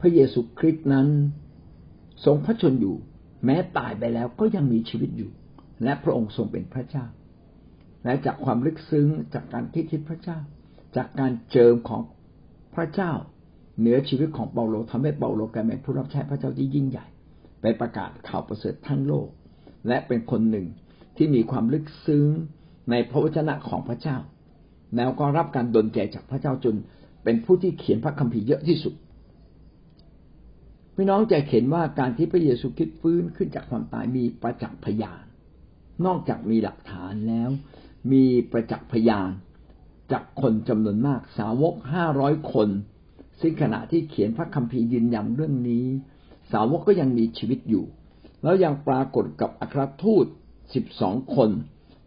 [0.00, 1.08] พระเยซูคริสต์นั้น
[2.24, 2.96] ทรงพระชนอยู่
[3.44, 5.30] แม้ตายไปแล้วก็ยังมีชีวิตอยู่
[5.84, 7.04] และพระองค์ทรงเป็นพระเจ้า
[8.04, 10.38] และจากความลึกซึ้งจากการคิดคิดพระเจ้า
[10.96, 12.02] จากการเจิมของ
[12.74, 13.12] พระเจ้า
[13.78, 17.06] เหนือชีวิตของเปาโลทำให้เปาโลกลายเป็นผู้รับใช้พระเจ้าที่ยิ่งใหญ่
[17.60, 19.28] ไปประกาศข่าวประเสริฐทั้งโลก
[19.88, 20.66] และเป็นคนหนึ่ง
[21.16, 22.26] ที่มีความลึกซึ้ง
[22.90, 24.16] ในพระวจนะของพระเจ้า
[24.96, 26.74] แล้วก็รับการดลใจจากพระเจ้าจน
[27.24, 28.94] เป็นผู้ที่เขียนพระคัมภีร์เยอะที่สุด
[30.94, 35.24] พี่น้องจะเห็นว่าการที่พระเยซูคริสต์ฟื้นขึ้นจากความตายมีประจักษ์พยาน
[36.06, 37.50] นอกจากมีหลักฐานแล้ว
[38.12, 39.30] มีประจักษ์พยาน
[40.12, 42.68] จากคนจำนวนมากสาวกห้าร้อยคน
[43.40, 45.86] ซึ่งขณะที่เขียนพระคัมภีร์ยืนยันเรื่องนี้
[46.52, 47.84] สาวกก็ยังมีชีวิตอยู่
[48.42, 50.26] แล้วยังปรากฏกับอัครทูต
[50.74, 51.50] สิบสองคน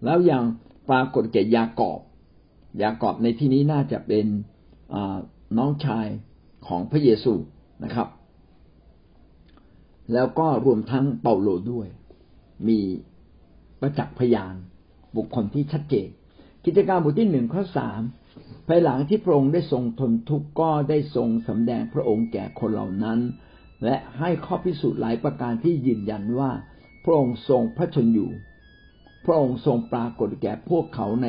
[0.06, 0.44] แล้วยัง
[0.90, 2.00] ปรากฏแก่ยากอบ
[2.82, 4.26] ยากอบในที่นี้น่าจะเป็น
[5.58, 6.08] น้องชาย
[6.68, 7.34] ของพระเยซู
[7.84, 8.08] นะครับ
[10.14, 11.88] แล้วก็รวมทั้งเปาโลด้วย
[12.68, 12.80] มี
[13.82, 14.56] ประจักษ์พยาน
[15.16, 16.10] บุคคลที่ชัดเจน
[16.66, 18.02] กิจการบทที่หนึ่งข้อสาม
[18.68, 23.20] ภายหลังที่พระองค์ได้ทรงทนทุกข์ก็ได้ทรงสำแดงพระองค์แก่คนเหล่านั้น
[23.84, 26.52] และให้ข้อพิสูจน์หลายประการที่ยืนยันว่า
[27.04, 28.32] พระองค์ทรงพระชนอยู่
[29.26, 31.28] พระองค์ทรงปรากฏแก่พวกเขาใน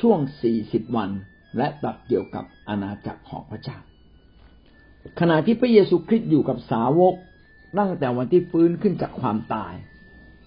[0.00, 1.10] ช่วงสี่สิบวัน
[1.56, 3.78] และตัดเกี่ยวกับอาณาจักรของพระเจ้า
[5.20, 7.14] ขณะที่พระเยซูคริสต์อยู่กับสาวก
[7.78, 9.74] ตั้งแต่วันที่ฟื้นขึ้นจากความตาย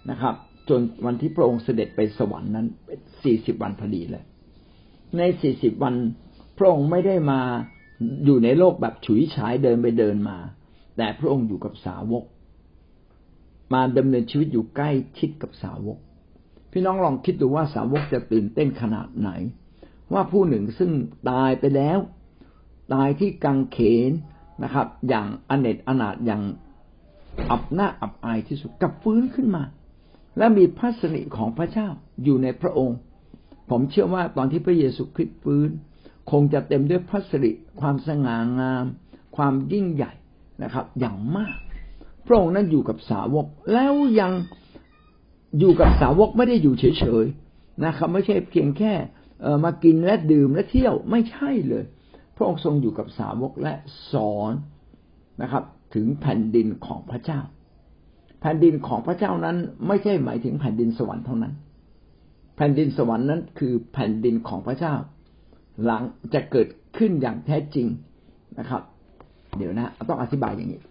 [0.09, 0.35] นะครับ
[0.69, 4.23] จนวันที่พระองค์เสด็จไปสวรรค์นั้นเป็นสี่สิบวันพอดีเลย
[5.17, 5.95] ในสี่สิบวัน
[6.57, 7.41] พระองค์ไม่ได้มา
[8.25, 10.37] อยู่ในโลกแบบฉุยฉายเดินไปเดินมา
[10.97, 12.23] แต่พระองค์อยู่กับสาวก
[13.73, 15.97] มาดำเนินชีวิตอยู่ใกล้ชิดกับสาวก
[16.73, 19.29] พี่น้องลองคิดดูว่าสาวกจะตื่นเต้นขนาดไหน
[20.13, 20.91] ว่าผู้หนึ่งซึ่ง
[21.29, 21.99] ตายไปแล้ว
[22.93, 23.77] ตายที่กังเข
[24.09, 24.11] น
[24.63, 26.43] นะครับ อย่างอเนตอนาถอย่าง
[27.51, 29.63] อับหน้าอับอายที่สุดกับฟื้นขึ้นมา
[30.37, 31.87] และมีพระสนิของพระเจ้า
[32.23, 32.97] อยู่ในพระองค์
[33.69, 35.69] ผมเชื่อว่าตอนที่พระเยซูคริสต์ฟื้น
[36.31, 38.85] คงจะเต็มด้วยพระสิริความสง่างาม
[39.35, 40.13] ความยิ่งใหญ่
[40.63, 41.57] นะครับ อย่างมาก
[42.27, 44.33] พระองค์นั้นอยู่กับสาวกแล้วยัง
[45.59, 48.93] อยู่กับสาวกไม่ได้อยู่เฉยๆนะครับไม่ใช่เพียงแค่
[49.63, 51.83] มากินและดื่มและเที่ยวไม่ใช่เลย
[52.35, 53.73] พระองค์ทรงอยู่กับสาวกและ
[54.11, 54.53] สอน
[55.41, 55.63] นะครับ
[55.95, 57.39] ถึงแผ่นดินของพระเจ้า
[58.41, 61.53] แผ่นดินของพระเจ้านั้นไม่ใช่หมายถึงแผ่นดินสวรรค์เท่านั้น
[62.55, 64.93] แผ่นดินสวรรค์นั้นคือแผ่นดินของพระเจ้า
[65.85, 67.87] หลังจะเกิดขึ้นอย่างแท้จริง
[68.59, 68.81] นะครับ
[69.57, 70.81] เดี๋ยวนะ ต้องอธิบายอย่างนี้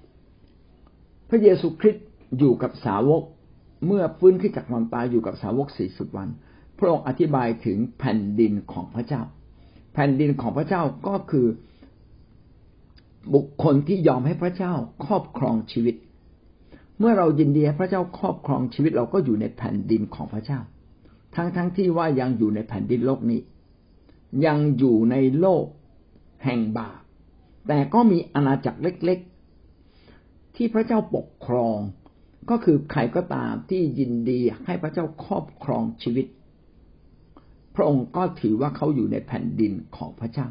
[1.29, 2.07] พระเยซูคริสต์
[2.38, 3.22] อยู่กับสาวก
[3.87, 6.29] เมื่อฟื้นขึ้นจากความตายอยู่กับสาวกสี่สิบวัน
[6.79, 9.23] พระองค์อธิบายถึงแผ่นดินของพระเจ้า
[9.95, 11.47] แผ่นดินของพระเจ้าก็คือ
[13.35, 14.73] บุคคลที่ยอมให้พระเจ้า
[15.04, 15.94] ครอบครองชีวิต
[16.98, 20.61] เมื่อเรายินดีให้พระเจ้าครอบครองชีวิตเราก็อยู่ในแผ่นดินของพระเจ้า
[21.35, 23.40] ทั้งทั้งที่ว่ายังอยู่ในแผ่นดินโลกนี้
[24.46, 25.65] ยังอยู่ในโลก
[26.44, 27.00] แห่งบาป
[27.69, 31.79] แต่ก็มีอาณาจักรเล็ก ๆ ที่พระเจ้าปกครอง
[32.51, 36.27] ก็คือใครก็ตามที่ยินดีให้พระเจ้าครอบครองชีวิต
[37.75, 40.49] พระองค์ก็ถือว่าเขาอยู่ในแผ่นดินของพระเจ้า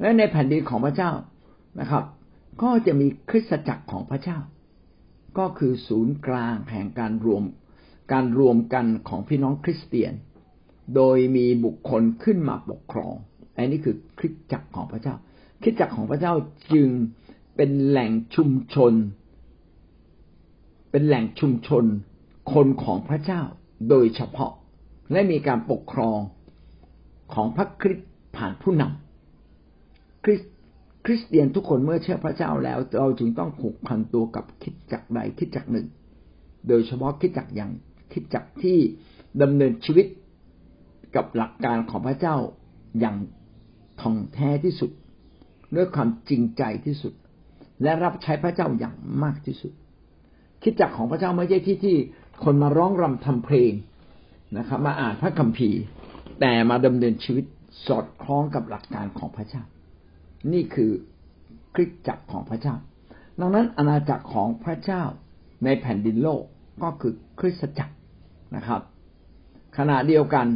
[0.00, 1.12] และในแผ่นดินของพระเจ้า
[1.80, 2.04] นะครับ
[2.62, 4.38] ก็จะมีคริสตจักรของพระเจ้า
[5.38, 7.42] ก็คือศูนย์กลางแห่งการรวม
[8.12, 10.12] การรวมกันของพี่น้องคริสเตียน
[10.96, 13.14] โดยมีบุคคลขึ้นมาปกครอง
[13.56, 15.14] อันนี้คือคริสตจักรของพระเจ้า
[15.62, 16.34] คริสตจักรของพระเจ้า
[16.72, 16.88] จึง
[17.56, 18.92] เป็นแหล่งชุมชน
[20.90, 21.84] เป็นแหล่งชุมชน
[22.52, 23.42] คนของพระเจ้า
[23.88, 24.52] โดยเฉพาะ
[25.12, 26.18] และมีการปกครอง
[27.34, 30.40] ของพระคริสต์ผ่านผู้นำคริส
[31.04, 35.86] คริสเตียนทุกคนเมื่อเชื่อพระเจ้าแล้ว เราจึงต้องผูกพันตัวกับคิดจักใดคิดจักหนึ่ง
[36.68, 37.70] โดยเฉพาะคิดจักอย่าง
[38.12, 38.78] คิดจักที่
[39.42, 40.06] ดำเนินชีวิต
[41.16, 42.36] กับหลักการของพระเจ้า
[43.00, 43.16] อย่าง
[44.00, 44.90] ท่องแท้ที่สุด
[45.76, 47.12] ด้วยความจริงใจที่สุด
[47.82, 49.72] และรับใช้พระเจ้าอย่างมากที่สุด
[50.62, 51.96] คิดจักของพระเจ้าไม่ใช่ที่ที่
[52.44, 53.72] คนมาร้องรำทำเพลง
[54.58, 55.80] นะครับ มาอ่านพระคัมภีร์
[56.40, 57.44] แต่มาดำเนินชีวิต
[57.86, 59.62] สอดคล้องกับหลักการของพระเจ้า
[60.52, 60.90] นี่คือ
[61.74, 62.74] คริสตจักรของพระเจ้า
[63.40, 65.02] ดังนั้นอาณาจักรของพระเจ้า
[65.64, 66.42] ในแผ่นดินโลก
[66.82, 67.94] ก็คือคริสตจักร
[68.56, 68.82] นะครับ
[69.78, 70.46] ขณะเดียวกัน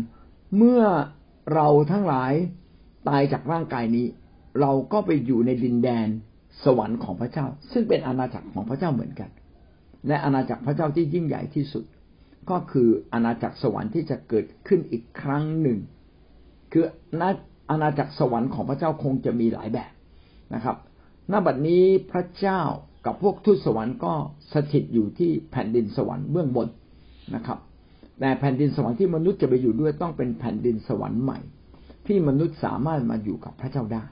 [0.57, 0.83] เมื่อ
[1.55, 2.33] เราทั้งหลาย
[3.09, 4.07] ตายจากร่างกายนี้
[4.61, 6.09] เราก็ไปอยู่ในดินแดน
[6.65, 9.31] สวรรค์ของพระเจ้า ซึ่งเป็นอาณาจักรของพระเจ้าเหมือนกัน
[10.07, 11.85] และอาณาจักรพระเจ้าที่ยิ่งใหญ่ที่สุด
[12.51, 15.79] ก็คืออาณาจักรสวรรค์ที่จะเกิดขึ้นอีกครั้งหนึ่ง
[16.73, 16.85] คือ
[17.71, 19.93] อาณาจักรสวรรค์ของพระเจ้าคงจะมีหลายแบบ
[20.55, 20.77] นะครับ
[21.33, 22.61] ณบัดนี้พระเจ้า
[23.07, 24.13] กับพวกทูตสวรรค์ก็
[24.53, 26.69] สถิตอยู่ที่แผ่นดินสวรรค์เบื้องบน
[27.35, 27.59] นะครับ
[28.21, 31.39] แต่แผ่นดินสวรรค์ที่มนุษย์จะไปอยู่ด้วยต้องเป็นแผ่นดินสวรรค์ใหม่
[32.07, 34.05] ที่มนุษย์สามารถมาอยู่กับพระเจ้าได้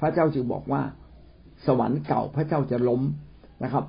[0.00, 0.82] พระเจ้าจึงบอกว่า
[1.66, 3.02] สวรรค์เก่าพระเจ้าจะล้ม
[3.64, 3.84] นะครับ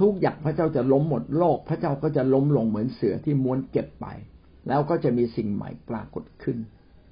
[0.00, 4.06] ทุกอย่างพระเจ้าจะล้มหมดโลก พระเจ้าก็จะล้มลงเหมือนเสือที่ม้วนเก็บไป
[4.68, 6.56] แล้วก็จะมีสิ่งใหม่ปรากฏขึ้น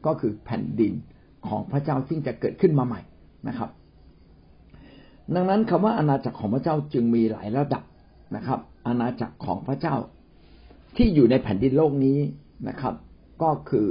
[0.06, 0.92] ก็คือแผ่นดิน
[1.48, 3.00] ของพระเจ้าซึ่งจะเกิดขึ้นมาใหม่
[3.48, 3.70] นะครับ
[5.34, 7.84] ดังนั้นคำว่าอาณาจักรของพระเจ้าจึงมีหลายระดับ
[8.36, 9.96] นะครับ อาณาจักรของพระเจ้า
[10.96, 12.18] ที่อยู่ในแผ่นดินโลกนี้
[12.68, 12.94] นะครับ
[13.42, 13.88] ก็คือ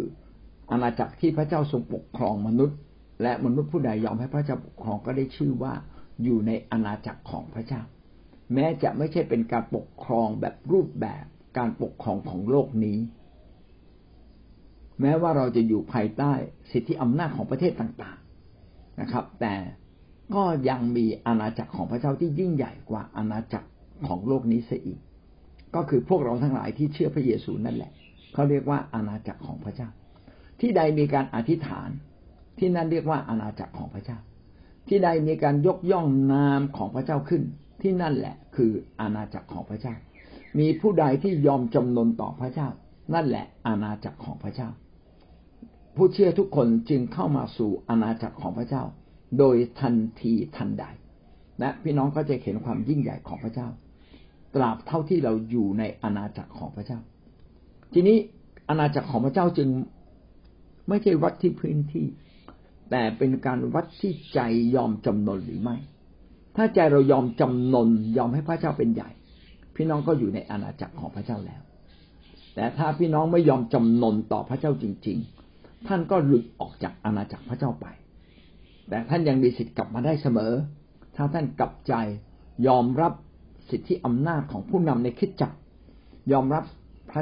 [0.72, 2.78] อาณาจักรที่พระเจ้าทรงปกครองมนุษย์
[3.22, 5.74] และมนุษย์ผู้ใดยอมให้พระเจ้าปกครองก็ได้ชื่อว่า
[6.24, 7.82] อยู่ในอาณาจักรของพระเจ้า
[8.54, 11.26] แม้จะไม่ใช่เป็นการปกครองแบบรูปแบบ
[11.58, 13.00] การปกครองของโลกนี้
[15.02, 16.32] แม้ว่าเราจะอยู่ภายใต้
[16.72, 19.56] สิทธิอำนาจของประเทศต่างๆนะครับ แต่
[20.36, 23.70] ก็ยังมีอาณาจักรของพระเจ้าที่ยิ่งใหญ่กว่าอาณาจักร
[24.08, 25.00] ของโลกนี้เสียอีก
[25.76, 27.91] ก็คือพวกเราทั้งหลายที่เชื่อพระเยซูนั่นแหละ
[28.34, 29.89] เขาเรียกว่าอาณาจักรของพระเจ้า
[30.60, 31.89] ที่ใดมีการอธิษฐาน
[32.58, 34.18] ที่นั่นเรียกว่าอาณาจักรของพระเจ้า
[34.88, 37.43] ที่ใดมีการยกย่องนามของพระเจ้าขึ้น
[37.82, 39.96] ที่นั่นแหละคืออาณาจักรของพระเจ้า
[40.60, 42.68] มีผู้ใดที่ยอมจำนนต่อพระเจ้า
[43.14, 44.70] นั่นแหละอาณาจักรของพระเจ้า
[45.96, 48.84] ผู้เชื่อทุกคนจึงเข้ามาสู่อาณาจักรของพระเจ้า
[49.38, 50.86] โดยทันทีทันใด
[51.60, 53.68] และพี่น้องก็จะเห็นความยิ่งใหญ่ของพระเจ้า
[54.56, 57.00] ตราบเท่าที่เราอยู่ในอาณาจักรของพระเจ้า
[57.94, 58.18] ทีนี้
[58.70, 59.70] อาณาจักรของพระเจ้าจึง
[60.88, 62.06] ไม่ใช่วัดที่พื้นที่
[62.92, 64.40] แต่เป็นการวัดที่ใจ
[64.76, 65.78] ยอมจำนนหรือไม่
[66.62, 69.10] ถ้าใจเรายอมจำนนยอมให้พระเจ้าเป็นใหญ่
[69.76, 71.62] พี่น้องก็อยู่ในอาณาจักรของพระเจ้าแล้ว
[72.55, 75.18] แต่ถ้าพี่น้องไม่ยอมจำนนต่อพระเจ้าจริง
[75.51, 77.86] ๆ ท่านก็หลุดออกจากอาณาจักรพระเจ้าไป
[78.89, 80.53] แต่ท่านยังมีสิทธิ์กลับมาได้เสมอ
[81.16, 81.93] ถ้าท่านกลับใจ
[82.68, 83.14] ยอมรับ
[83.70, 85.57] สิทธิอำนาจของผู้นำในคิดจักร
[86.32, 86.64] ยอมรับ
[87.12, 87.22] พระ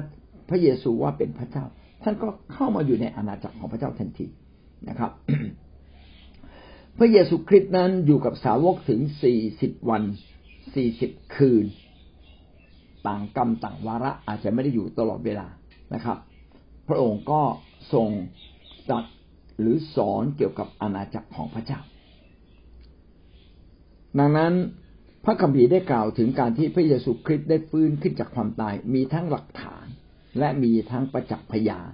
[0.49, 1.65] พระเยซูว่าเป็นพระเจ้า
[2.03, 4.27] ท่านก็เข้ามาอยู่ในอาณาจักรของพระเจ้าทันที
[4.89, 5.11] นะครับ
[6.97, 10.03] พระเยซูคริสต์นั้นอยู่กับสาวกถึงสี่สิบวัน
[10.75, 11.65] สี่สิบคืน
[13.07, 15.47] ต่างกรรมต่างวาระอาจจะไม่ได้อยู่ตลอดเวลา
[15.93, 16.17] นะครับ
[16.87, 17.41] พระองค์ก็
[17.93, 18.09] ทรง
[18.89, 19.05] ตรัส
[19.59, 21.79] หรือสอนเกี่ยวกับอาณาจักรของพระเจ้า
[24.19, 24.53] ดังนั้น
[25.25, 29.85] พระคัมภีร์ได้กล่าวถึงการที่พระเยซูคริสต์ได้ฟื้นขึ้นจากความตาย มีทั้งหลักฐาน
[30.39, 31.89] และมีทั้งประจักษ์พยาน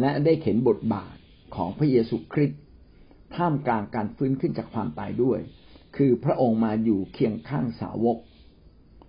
[0.00, 1.16] และได้เห็นบทบาท
[1.54, 2.60] ของพระเยซูคริสต์
[3.36, 5.38] ท่ามกลางการฟื้นขึ้นจากความตายด้วย
[5.96, 8.16] คือพระองค์มาอยู่เคียงข้างสาวก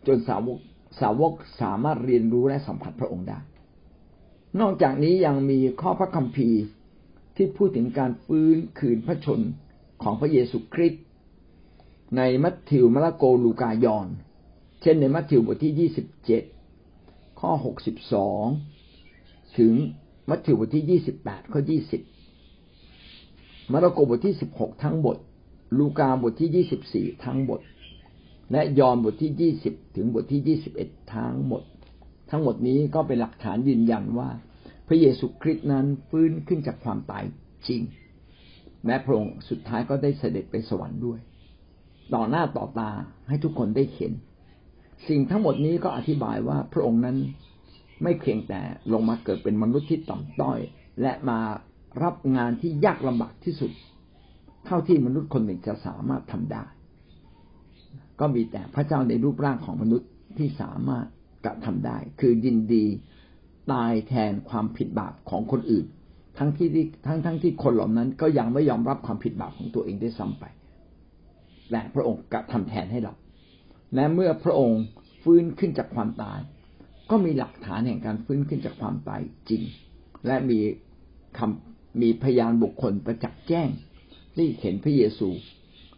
[0.07, 0.57] จนสาวก
[1.01, 3.39] สาวกสามารถเรียนรู้และสัมผัสพระองค์ได้
[4.59, 6.61] นอกจากนี้ยังมีข้อพระคัมภีร์
[7.35, 9.41] ที่พูดถึงการฟื้นคืนพระชน
[10.03, 11.03] ของพระเยซูคริสต์
[12.17, 14.07] ในมัทธิวมาระโกลูกายอน
[14.81, 16.43] เช่นในมัทธิวบทที่ยี่สิบเจ็ด
[17.39, 18.45] ข้อหกสิบสอง
[19.57, 19.73] ถึง
[20.29, 22.01] มัทธิวบทที่ยี่สิบแปดข้อยี่สิบ
[23.71, 25.17] มาระโกบทที่สิบหกทั้งบท
[25.77, 27.61] ลูกาบทที่ยี่สิบสี่ทั้งบท
[28.51, 31.63] และยอห์นบทที่ยี่สิบถึงบทที่ยี่สิบเอ็ดทั้งหมด
[32.29, 34.29] ทั้งหมดนี้ก็เป็นหลักฐานยืนยันว่า
[34.87, 37.23] พระเยซูคริสต์นั้นฟื้นขึ้นจากความตาย
[37.67, 37.81] จริง
[38.85, 41.19] แม้พระองค์สุดท้ายก็ได้เสด็จไปสวรรค์ด้วย
[42.13, 42.91] ต่อหน้าต่อตา
[43.27, 44.11] ให้ทุกคนได้เห็น
[45.07, 47.17] สิ่งทั้งหมดนี้ก็อธิบายว่าพระองค์นั้น
[48.03, 48.61] ไม่เพียงแต่
[48.93, 50.59] ลงมาเกิดเป็นมนุษย์ที่ต่ำต้อย
[51.01, 51.39] และมา
[52.03, 53.71] รับงานที่ยากลำบากที่สุด
[54.65, 56.63] เท่าที่มนุษย์คนหนึ่งจะสามารถทำได้
[58.19, 61.05] ก็มีแต่พระเจ้าในรูปร่างของมนุษย์ที่สามารถ
[61.45, 62.85] กระทำได้ คือยินดี
[63.71, 65.85] ตายแทนความผิดบาปของคนอื่น
[66.37, 66.67] ทั้งที่
[67.07, 70.43] ทั้งทั้งที่คนเหล่านั้น ก็ยังไม่ยอมรับความผิดบาปของตัวเองได้ซ้ำไป
[71.71, 73.13] แต่พระองค์กระทำแทนให้เรา
[73.95, 74.81] และเมื่อพระองค์
[75.21, 76.39] ฟื้นขึ้นจากความตาย
[77.09, 79.63] ก็มีหลักฐานแห่งการฟื้นขึ้นจากความตายจริง
[80.27, 80.59] และมี
[81.37, 83.69] คำ มีพยานบุคคลประจักษ์แจ้ง
[84.35, 85.29] ที่เห็นพระเยซู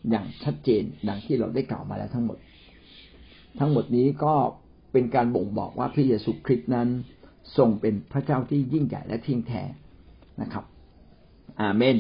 [0.10, 2.38] อย่างชัดเจนดังที่เราได้กล่าวมาแล้วทั้งหมด
[3.60, 4.34] ทั้งหมดนี้ก็
[4.92, 6.90] เป็นการบ่งบอกว่าพระเยซูคริสต์นั้น
[7.58, 9.64] ทรงเป็นพระเจ้าที่ยิ่งใหญ่และทิ้งแท้
[10.42, 10.66] นะครับ
[11.62, 11.96] อาเมน